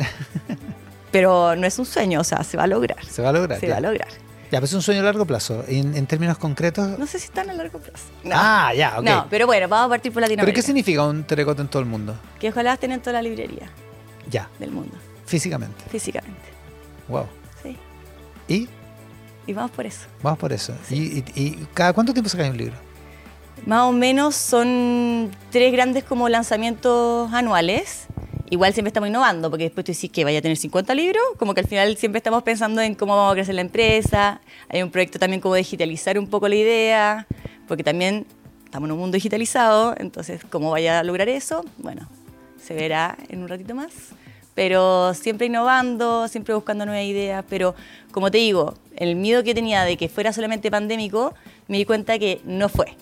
pero 1.11 1.55
no 1.55 1.65
es 1.65 1.79
un 1.79 1.85
sueño, 1.85 2.19
o 2.21 2.23
sea, 2.23 2.43
se 2.43 2.57
va 2.57 2.63
a 2.63 2.67
lograr. 2.67 3.03
Se 3.05 3.21
va 3.21 3.29
a 3.29 3.33
lograr. 3.33 3.59
Se 3.59 3.67
ya. 3.67 3.73
va 3.73 3.77
a 3.77 3.81
lograr. 3.81 4.09
Ya, 4.53 4.59
pues 4.59 4.69
es 4.69 4.75
un 4.75 4.83
sueño 4.83 5.01
a 5.01 5.03
largo 5.05 5.25
plazo. 5.25 5.63
En, 5.67 5.97
en 5.97 6.05
términos 6.05 6.37
concretos. 6.37 6.99
No 6.99 7.07
sé 7.07 7.17
si 7.17 7.25
están 7.25 7.49
a 7.49 7.53
largo 7.53 7.79
plazo. 7.79 8.03
No. 8.23 8.35
Ah, 8.35 8.71
ya, 8.75 8.99
ok. 8.99 9.03
No, 9.03 9.25
pero 9.27 9.47
bueno, 9.47 9.67
vamos 9.67 9.87
a 9.87 9.89
partir 9.89 10.11
por 10.11 10.21
¿Pero 10.21 10.27
Latinoamérica. 10.27 10.55
qué 10.55 10.61
significa 10.61 11.03
un 11.07 11.23
terecote 11.23 11.63
en 11.63 11.67
todo 11.69 11.81
el 11.81 11.87
mundo? 11.87 12.15
Que 12.39 12.49
ojalá 12.49 12.73
estén 12.73 12.91
en 12.91 12.99
toda 13.01 13.13
la 13.13 13.23
librería 13.23 13.67
Ya, 14.29 14.47
del 14.59 14.69
mundo, 14.69 14.95
físicamente. 15.25 15.83
físicamente. 15.89 16.39
Wow. 17.07 17.25
Sí. 17.63 17.75
¿Y? 18.47 18.69
Y 19.47 19.53
vamos 19.53 19.71
por 19.71 19.87
eso. 19.87 20.01
Vamos 20.21 20.37
por 20.37 20.53
eso. 20.53 20.75
¿Y, 20.91 20.95
y, 21.17 21.23
y 21.33 21.67
cada 21.73 21.91
cuánto 21.93 22.13
tiempo 22.13 22.29
sacáis 22.29 22.51
un 22.51 22.57
libro? 22.57 22.75
Más 23.65 23.81
o 23.81 23.91
menos 23.91 24.35
son 24.35 25.31
tres 25.51 25.71
grandes 25.73 26.03
como 26.03 26.29
lanzamientos 26.29 27.33
anuales. 27.33 28.05
Igual 28.53 28.71
siempre 28.71 28.89
estamos 28.89 29.09
innovando, 29.09 29.49
porque 29.49 29.63
después 29.63 29.83
tú 29.83 29.93
decís 29.93 30.11
que 30.11 30.23
vaya 30.23 30.37
a 30.37 30.41
tener 30.43 30.57
50 30.57 30.93
libros, 30.93 31.23
como 31.39 31.55
que 31.55 31.61
al 31.61 31.67
final 31.67 31.97
siempre 31.97 32.19
estamos 32.19 32.43
pensando 32.43 32.83
en 32.83 32.93
cómo 32.93 33.17
vamos 33.17 33.31
a 33.31 33.33
crecer 33.33 33.55
la 33.55 33.61
empresa. 33.61 34.41
Hay 34.69 34.83
un 34.83 34.91
proyecto 34.91 35.17
también 35.17 35.41
como 35.41 35.55
digitalizar 35.55 36.19
un 36.19 36.27
poco 36.27 36.47
la 36.47 36.53
idea, 36.53 37.27
porque 37.67 37.83
también 37.83 38.27
estamos 38.63 38.87
en 38.87 38.91
un 38.91 38.99
mundo 38.99 39.15
digitalizado, 39.15 39.95
entonces 39.97 40.43
cómo 40.51 40.69
vaya 40.69 40.99
a 40.99 41.03
lograr 41.03 41.29
eso, 41.29 41.65
bueno, 41.79 42.07
se 42.63 42.75
verá 42.75 43.17
en 43.27 43.41
un 43.41 43.47
ratito 43.47 43.73
más. 43.73 43.91
Pero 44.53 45.15
siempre 45.15 45.47
innovando, 45.47 46.27
siempre 46.27 46.53
buscando 46.53 46.85
nuevas 46.85 47.05
ideas, 47.05 47.43
pero 47.49 47.73
como 48.11 48.29
te 48.29 48.37
digo, 48.37 48.75
el 48.95 49.15
miedo 49.15 49.43
que 49.43 49.55
tenía 49.55 49.83
de 49.83 49.97
que 49.97 50.09
fuera 50.09 50.31
solamente 50.31 50.69
pandémico, 50.69 51.33
me 51.67 51.79
di 51.79 51.85
cuenta 51.85 52.19
que 52.19 52.39
no 52.45 52.69
fue. 52.69 52.95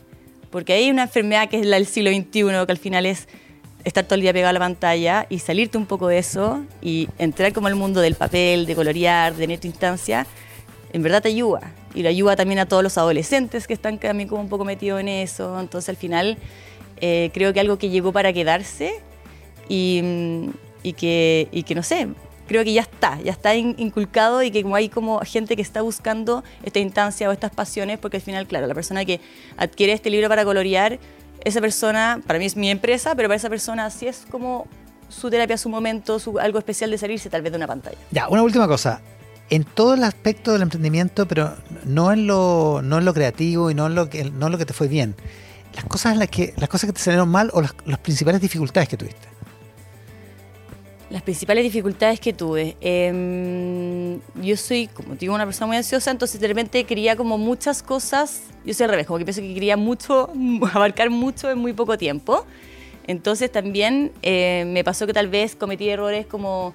Porque 0.49 0.71
hay 0.71 0.89
una 0.89 1.03
enfermedad 1.03 1.49
que 1.49 1.59
es 1.59 1.65
la 1.65 1.75
del 1.75 1.87
siglo 1.87 2.09
XXI, 2.09 2.65
que 2.65 2.71
al 2.71 2.77
final 2.77 3.05
es 3.05 3.27
estar 3.83 4.03
todo 4.05 4.15
el 4.15 4.21
día 4.21 4.33
pegado 4.33 4.49
a 4.49 4.53
la 4.53 4.59
pantalla 4.59 5.25
y 5.29 5.39
salirte 5.39 5.77
un 5.77 5.85
poco 5.85 6.07
de 6.07 6.17
eso 6.17 6.63
y 6.81 7.09
entrar 7.17 7.53
como 7.53 7.67
al 7.67 7.75
mundo 7.75 8.01
del 8.01 8.15
papel, 8.15 8.65
de 8.65 8.75
colorear, 8.75 9.33
de 9.33 9.39
tener 9.39 9.65
instancia, 9.65 10.25
en 10.93 11.03
verdad 11.03 11.21
te 11.21 11.29
ayuda. 11.29 11.71
Y 11.93 12.03
le 12.03 12.09
ayuda 12.09 12.35
también 12.35 12.59
a 12.59 12.65
todos 12.65 12.83
los 12.83 12.97
adolescentes 12.97 13.67
que 13.67 13.73
están 13.73 13.97
también 13.97 14.29
como 14.29 14.41
un 14.41 14.49
poco 14.49 14.63
metidos 14.65 15.01
en 15.01 15.07
eso. 15.09 15.59
Entonces 15.59 15.89
al 15.89 15.97
final 15.97 16.37
eh, 17.01 17.31
creo 17.33 17.51
que 17.53 17.59
algo 17.59 17.77
que 17.77 17.89
llegó 17.89 18.11
para 18.13 18.31
quedarse 18.31 18.99
y, 19.67 20.01
mm, 20.03 20.49
y 20.83 20.93
que, 20.93 21.73
no 21.75 21.83
sé, 21.83 22.07
creo 22.47 22.63
que 22.63 22.73
ya 22.73 22.81
está, 22.81 23.19
ya 23.21 23.31
está 23.31 23.55
in- 23.55 23.75
inculcado 23.77 24.43
y 24.43 24.51
que 24.51 24.65
hay 24.73 24.89
como 24.89 25.19
gente 25.19 25.55
que 25.55 25.61
está 25.61 25.81
buscando 25.81 26.43
esta 26.63 26.79
instancia 26.79 27.29
o 27.29 27.31
estas 27.31 27.51
pasiones, 27.51 27.97
porque 27.99 28.17
al 28.17 28.23
final, 28.23 28.47
claro, 28.47 28.67
la 28.67 28.73
persona 28.73 29.03
que 29.05 29.19
adquiere 29.57 29.93
este 29.93 30.09
libro 30.09 30.27
para 30.29 30.43
colorear, 30.43 30.99
esa 31.43 31.61
persona, 31.61 32.21
para 32.25 32.39
mí 32.39 32.45
es 32.45 32.55
mi 32.55 32.69
empresa, 32.69 33.15
pero 33.15 33.27
para 33.27 33.37
esa 33.37 33.49
persona 33.49 33.89
sí 33.89 34.07
es 34.07 34.25
como 34.29 34.67
su 35.09 35.29
terapia, 35.29 35.57
su 35.57 35.69
momento, 35.69 36.19
su, 36.19 36.39
algo 36.39 36.59
especial 36.59 36.91
de 36.91 36.97
salirse 36.97 37.29
tal 37.29 37.41
vez 37.41 37.51
de 37.51 37.57
una 37.57 37.67
pantalla. 37.67 37.97
Ya, 38.11 38.27
una 38.29 38.43
última 38.43 38.67
cosa. 38.67 39.01
En 39.49 39.65
todo 39.65 39.95
el 39.95 40.03
aspecto 40.03 40.53
del 40.53 40.61
emprendimiento, 40.61 41.27
pero 41.27 41.53
no 41.85 42.13
en 42.13 42.25
lo, 42.25 42.81
no 42.83 42.99
en 42.99 43.05
lo 43.05 43.13
creativo 43.13 43.69
y 43.69 43.75
no 43.75 43.87
en 43.87 43.95
lo 43.95 44.09
que, 44.09 44.23
no 44.23 44.45
en 44.45 44.51
lo 44.51 44.57
que 44.57 44.65
te 44.65 44.73
fue 44.73 44.87
bien. 44.87 45.15
Las 45.75 45.85
cosas, 45.85 46.13
en 46.13 46.19
las, 46.19 46.29
que, 46.29 46.53
las 46.57 46.69
cosas 46.69 46.87
que 46.87 46.93
te 46.93 47.01
salieron 47.01 47.29
mal 47.29 47.49
o 47.53 47.61
las, 47.61 47.73
las 47.85 47.99
principales 47.99 48.39
dificultades 48.41 48.87
que 48.87 48.97
tuviste. 48.97 49.30
Las 51.11 51.23
principales 51.23 51.65
dificultades 51.65 52.21
que 52.21 52.31
tuve. 52.31 52.77
em, 52.79 54.21
yo 54.41 54.55
soy, 54.55 54.87
como 54.87 55.15
digo, 55.15 55.35
una 55.35 55.43
persona 55.43 55.67
muy 55.67 55.75
ansiosa, 55.75 56.09
entonces 56.09 56.39
de 56.39 56.47
repente 56.47 56.85
quería 56.85 57.17
como 57.17 57.37
muchas 57.37 57.83
cosas. 57.83 58.43
Yo 58.65 58.73
soy 58.73 58.85
al 58.85 58.91
revés, 58.91 59.07
como 59.07 59.19
que 59.19 59.25
pienso 59.25 59.41
que 59.41 59.53
quería 59.53 59.75
mucho, 59.75 60.29
abarcar 60.73 61.09
mucho 61.09 61.51
en 61.51 61.57
muy 61.57 61.73
poco 61.73 61.97
tiempo. 61.97 62.45
Entonces 63.07 63.51
también 63.51 64.13
eh, 64.21 64.63
me 64.67 64.85
pasó 64.85 65.05
que 65.05 65.11
tal 65.11 65.27
vez 65.27 65.53
cometí 65.53 65.89
errores 65.89 66.25
como, 66.27 66.73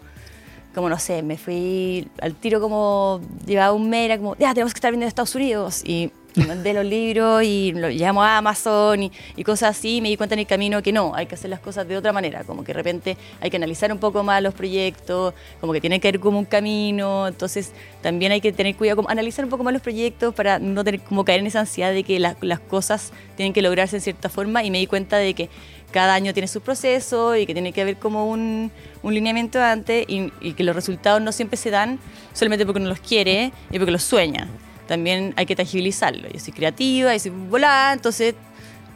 como 0.74 0.90
no 0.90 0.98
sé, 0.98 1.22
me 1.22 1.38
fui 1.38 2.06
al 2.20 2.34
tiro 2.34 2.60
como, 2.60 3.22
llevaba 3.46 3.72
un 3.72 3.88
mes, 3.88 4.04
era 4.04 4.18
como, 4.18 4.36
ya, 4.36 4.52
tenemos 4.52 4.74
que 4.74 4.78
estar 4.78 4.90
viendo 4.90 5.04
en 5.04 5.08
Estados 5.08 5.34
Unidos. 5.34 5.82
Y 5.82 6.10
mandé 6.44 6.74
los 6.74 6.84
libros 6.84 7.42
y 7.42 7.72
lo 7.72 7.90
llevamos 7.90 8.24
a 8.24 8.38
Amazon 8.38 9.02
y, 9.02 9.44
cosas 9.44 9.76
así. 9.76 9.96
Y 9.96 10.00
me 10.00 10.08
di 10.08 10.16
cuenta 10.16 10.34
en 10.34 10.40
el 10.40 10.46
camino 10.46 10.82
que 10.82 10.92
no, 10.92 11.14
hay 11.14 11.26
que 11.26 11.34
hacer 11.34 11.50
las 11.50 11.60
cosas 11.60 11.86
de 11.88 11.96
otra 11.96 12.12
manera. 12.12 12.44
Como 12.44 12.62
que 12.62 12.68
de 12.68 12.74
repente 12.74 13.16
hay 13.40 13.50
que 13.50 13.56
analizar 13.56 13.92
un 13.92 13.98
poco 13.98 14.22
más 14.22 14.42
los 14.42 14.54
proyectos, 14.54 15.34
como 15.60 15.72
que 15.72 15.80
tiene 15.80 16.00
que 16.00 16.08
haber 16.08 16.20
como 16.20 16.38
un 16.38 16.44
camino. 16.44 17.26
Entonces 17.28 17.72
también 18.02 18.32
hay 18.32 18.40
que 18.40 18.52
tener 18.52 18.76
cuidado, 18.76 18.96
como 18.96 19.08
analizar 19.08 19.44
un 19.44 19.50
poco 19.50 19.64
más 19.64 19.72
los 19.72 19.82
proyectos 19.82 20.34
para 20.34 20.58
no 20.58 20.84
tener 20.84 21.00
como 21.00 21.24
caer 21.24 21.40
en 21.40 21.46
esa 21.46 21.60
ansiedad 21.60 21.92
de 21.92 22.02
que 22.02 22.18
las, 22.18 22.36
cosas 22.68 23.12
tienen 23.36 23.52
que 23.52 23.62
lograrse 23.62 23.96
en 23.96 24.02
cierta 24.02 24.28
forma. 24.28 24.62
Y 24.64 24.70
me 24.70 24.78
di 24.78 24.86
cuenta 24.86 25.16
de 25.18 25.34
que 25.34 25.48
cada 25.92 26.14
año 26.14 26.34
tiene 26.34 26.48
su 26.48 26.60
proceso 26.60 27.36
y 27.36 27.46
que 27.46 27.54
tiene 27.54 27.72
que 27.72 27.80
haber 27.80 27.96
como 27.96 28.28
un, 28.28 28.70
un 29.02 29.14
lineamiento 29.14 29.62
antes 29.62 30.04
y, 30.08 30.32
y 30.40 30.52
que 30.52 30.64
los 30.64 30.74
resultados 30.74 31.22
no 31.22 31.32
siempre 31.32 31.56
se 31.56 31.70
dan 31.70 31.98
solamente 32.34 32.66
porque 32.66 32.80
uno 32.80 32.88
los 32.88 33.00
quiere 33.00 33.52
y 33.70 33.78
porque 33.78 33.92
los 33.92 34.02
sueña. 34.02 34.48
También 34.86 35.34
hay 35.36 35.46
que 35.46 35.56
tangibilizarlo. 35.56 36.28
Yo 36.28 36.38
soy 36.38 36.52
creativa, 36.52 37.12
yo 37.12 37.18
soy 37.18 37.30
volada, 37.30 37.92
entonces 37.92 38.34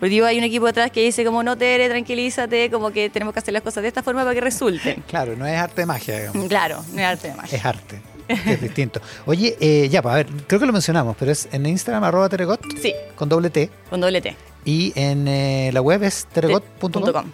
por 0.01 0.09
digo, 0.09 0.25
hay 0.25 0.39
un 0.39 0.45
equipo 0.45 0.65
detrás 0.65 0.91
que 0.91 1.03
dice 1.03 1.27
como 1.27 1.43
no 1.43 1.59
Tere, 1.59 1.91
tranquilízate, 1.91 2.71
como 2.71 2.91
que 2.91 3.11
tenemos 3.11 3.35
que 3.35 3.41
hacer 3.41 3.53
las 3.53 3.63
cosas 3.63 3.83
de 3.83 3.89
esta 3.89 4.03
forma 4.03 4.23
para 4.23 4.35
que 4.35 4.41
resulten. 4.41 5.05
Claro, 5.11 5.37
no 5.37 5.47
es 5.47 5.59
arte 5.59 5.83
de 5.83 5.87
magia, 5.87 6.19
digamos. 6.19 6.49
Claro, 6.49 6.83
no 6.93 7.01
es 7.01 7.05
arte 7.05 7.29
de 7.29 7.35
magia. 7.35 7.59
Es 7.59 7.65
arte. 7.65 8.01
es 8.27 8.61
distinto. 8.63 9.03
Oye, 9.27 9.57
eh, 9.61 9.89
ya, 9.91 10.01
pues 10.01 10.13
a 10.13 10.17
ver, 10.17 10.27
creo 10.47 10.59
que 10.59 10.65
lo 10.65 10.73
mencionamos, 10.73 11.17
pero 11.19 11.31
es 11.33 11.49
en 11.53 11.67
Instagram, 11.67 12.03
arroba 12.05 12.31
teregot, 12.31 12.63
Sí, 12.81 12.95
con 13.15 13.29
doble 13.29 13.51
T. 13.51 13.69
con 13.91 14.01
doble 14.01 14.23
T. 14.23 14.35
Y 14.65 14.93
en 14.95 15.29
eh, 15.29 15.71
la 15.75 15.83
web 15.83 16.03
es 16.03 16.27
teregot.com. 16.33 17.31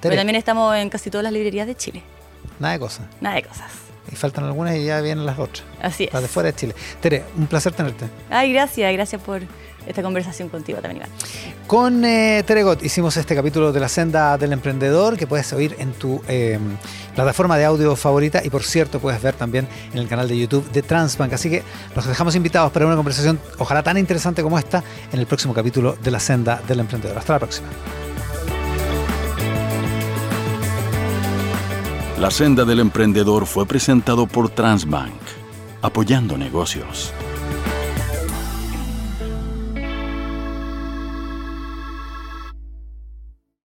Pero 0.00 0.16
también 0.16 0.34
estamos 0.34 0.74
en 0.76 0.90
casi 0.90 1.10
todas 1.10 1.22
las 1.22 1.32
librerías 1.32 1.68
de 1.68 1.76
Chile. 1.76 2.02
Nada 2.58 2.72
de 2.72 2.80
cosas. 2.80 3.06
Nada 3.20 3.36
de 3.36 3.44
cosas. 3.44 3.70
Y 4.10 4.16
faltan 4.16 4.44
algunas 4.44 4.76
y 4.76 4.84
ya 4.84 5.00
vienen 5.00 5.26
las 5.26 5.38
otras. 5.38 5.64
Así 5.80 6.04
es. 6.04 6.12
Las 6.12 6.22
de 6.22 6.28
fuera 6.28 6.50
de 6.50 6.56
Chile. 6.56 6.74
Tere, 7.00 7.24
un 7.36 7.46
placer 7.46 7.72
tenerte. 7.72 8.06
Ay, 8.30 8.52
gracias, 8.52 8.92
gracias 8.92 9.20
por 9.20 9.42
esta 9.86 10.02
conversación 10.02 10.48
contigo 10.48 10.78
también, 10.80 11.02
Iván. 11.02 11.10
Con 11.66 12.04
eh, 12.04 12.42
Teregot 12.46 12.82
hicimos 12.82 13.16
este 13.16 13.34
capítulo 13.34 13.72
de 13.72 13.80
la 13.80 13.88
senda 13.88 14.38
del 14.38 14.52
emprendedor 14.52 15.16
que 15.16 15.26
puedes 15.26 15.52
oír 15.52 15.74
en 15.78 15.92
tu 15.92 16.22
eh, 16.28 16.58
plataforma 17.14 17.56
de 17.56 17.64
audio 17.64 17.96
favorita 17.96 18.42
y 18.44 18.50
por 18.50 18.62
cierto 18.62 19.00
puedes 19.00 19.20
ver 19.22 19.34
también 19.34 19.66
en 19.92 19.98
el 19.98 20.08
canal 20.08 20.28
de 20.28 20.38
YouTube 20.38 20.70
de 20.70 20.82
Transbank. 20.82 21.32
Así 21.32 21.50
que 21.50 21.62
los 21.96 22.06
dejamos 22.06 22.36
invitados 22.36 22.70
para 22.72 22.86
una 22.86 22.96
conversación 22.96 23.40
ojalá 23.58 23.82
tan 23.82 23.98
interesante 23.98 24.42
como 24.42 24.58
esta 24.58 24.82
en 25.12 25.18
el 25.18 25.26
próximo 25.26 25.54
capítulo 25.54 25.96
de 26.00 26.10
la 26.10 26.20
senda 26.20 26.60
del 26.68 26.80
emprendedor. 26.80 27.18
Hasta 27.18 27.32
la 27.34 27.38
próxima. 27.38 27.68
La 32.22 32.30
senda 32.30 32.64
del 32.64 32.78
emprendedor 32.78 33.46
fue 33.46 33.66
presentado 33.66 34.26
por 34.28 34.48
Transbank, 34.48 35.10
apoyando 35.82 36.38
negocios. 36.38 37.12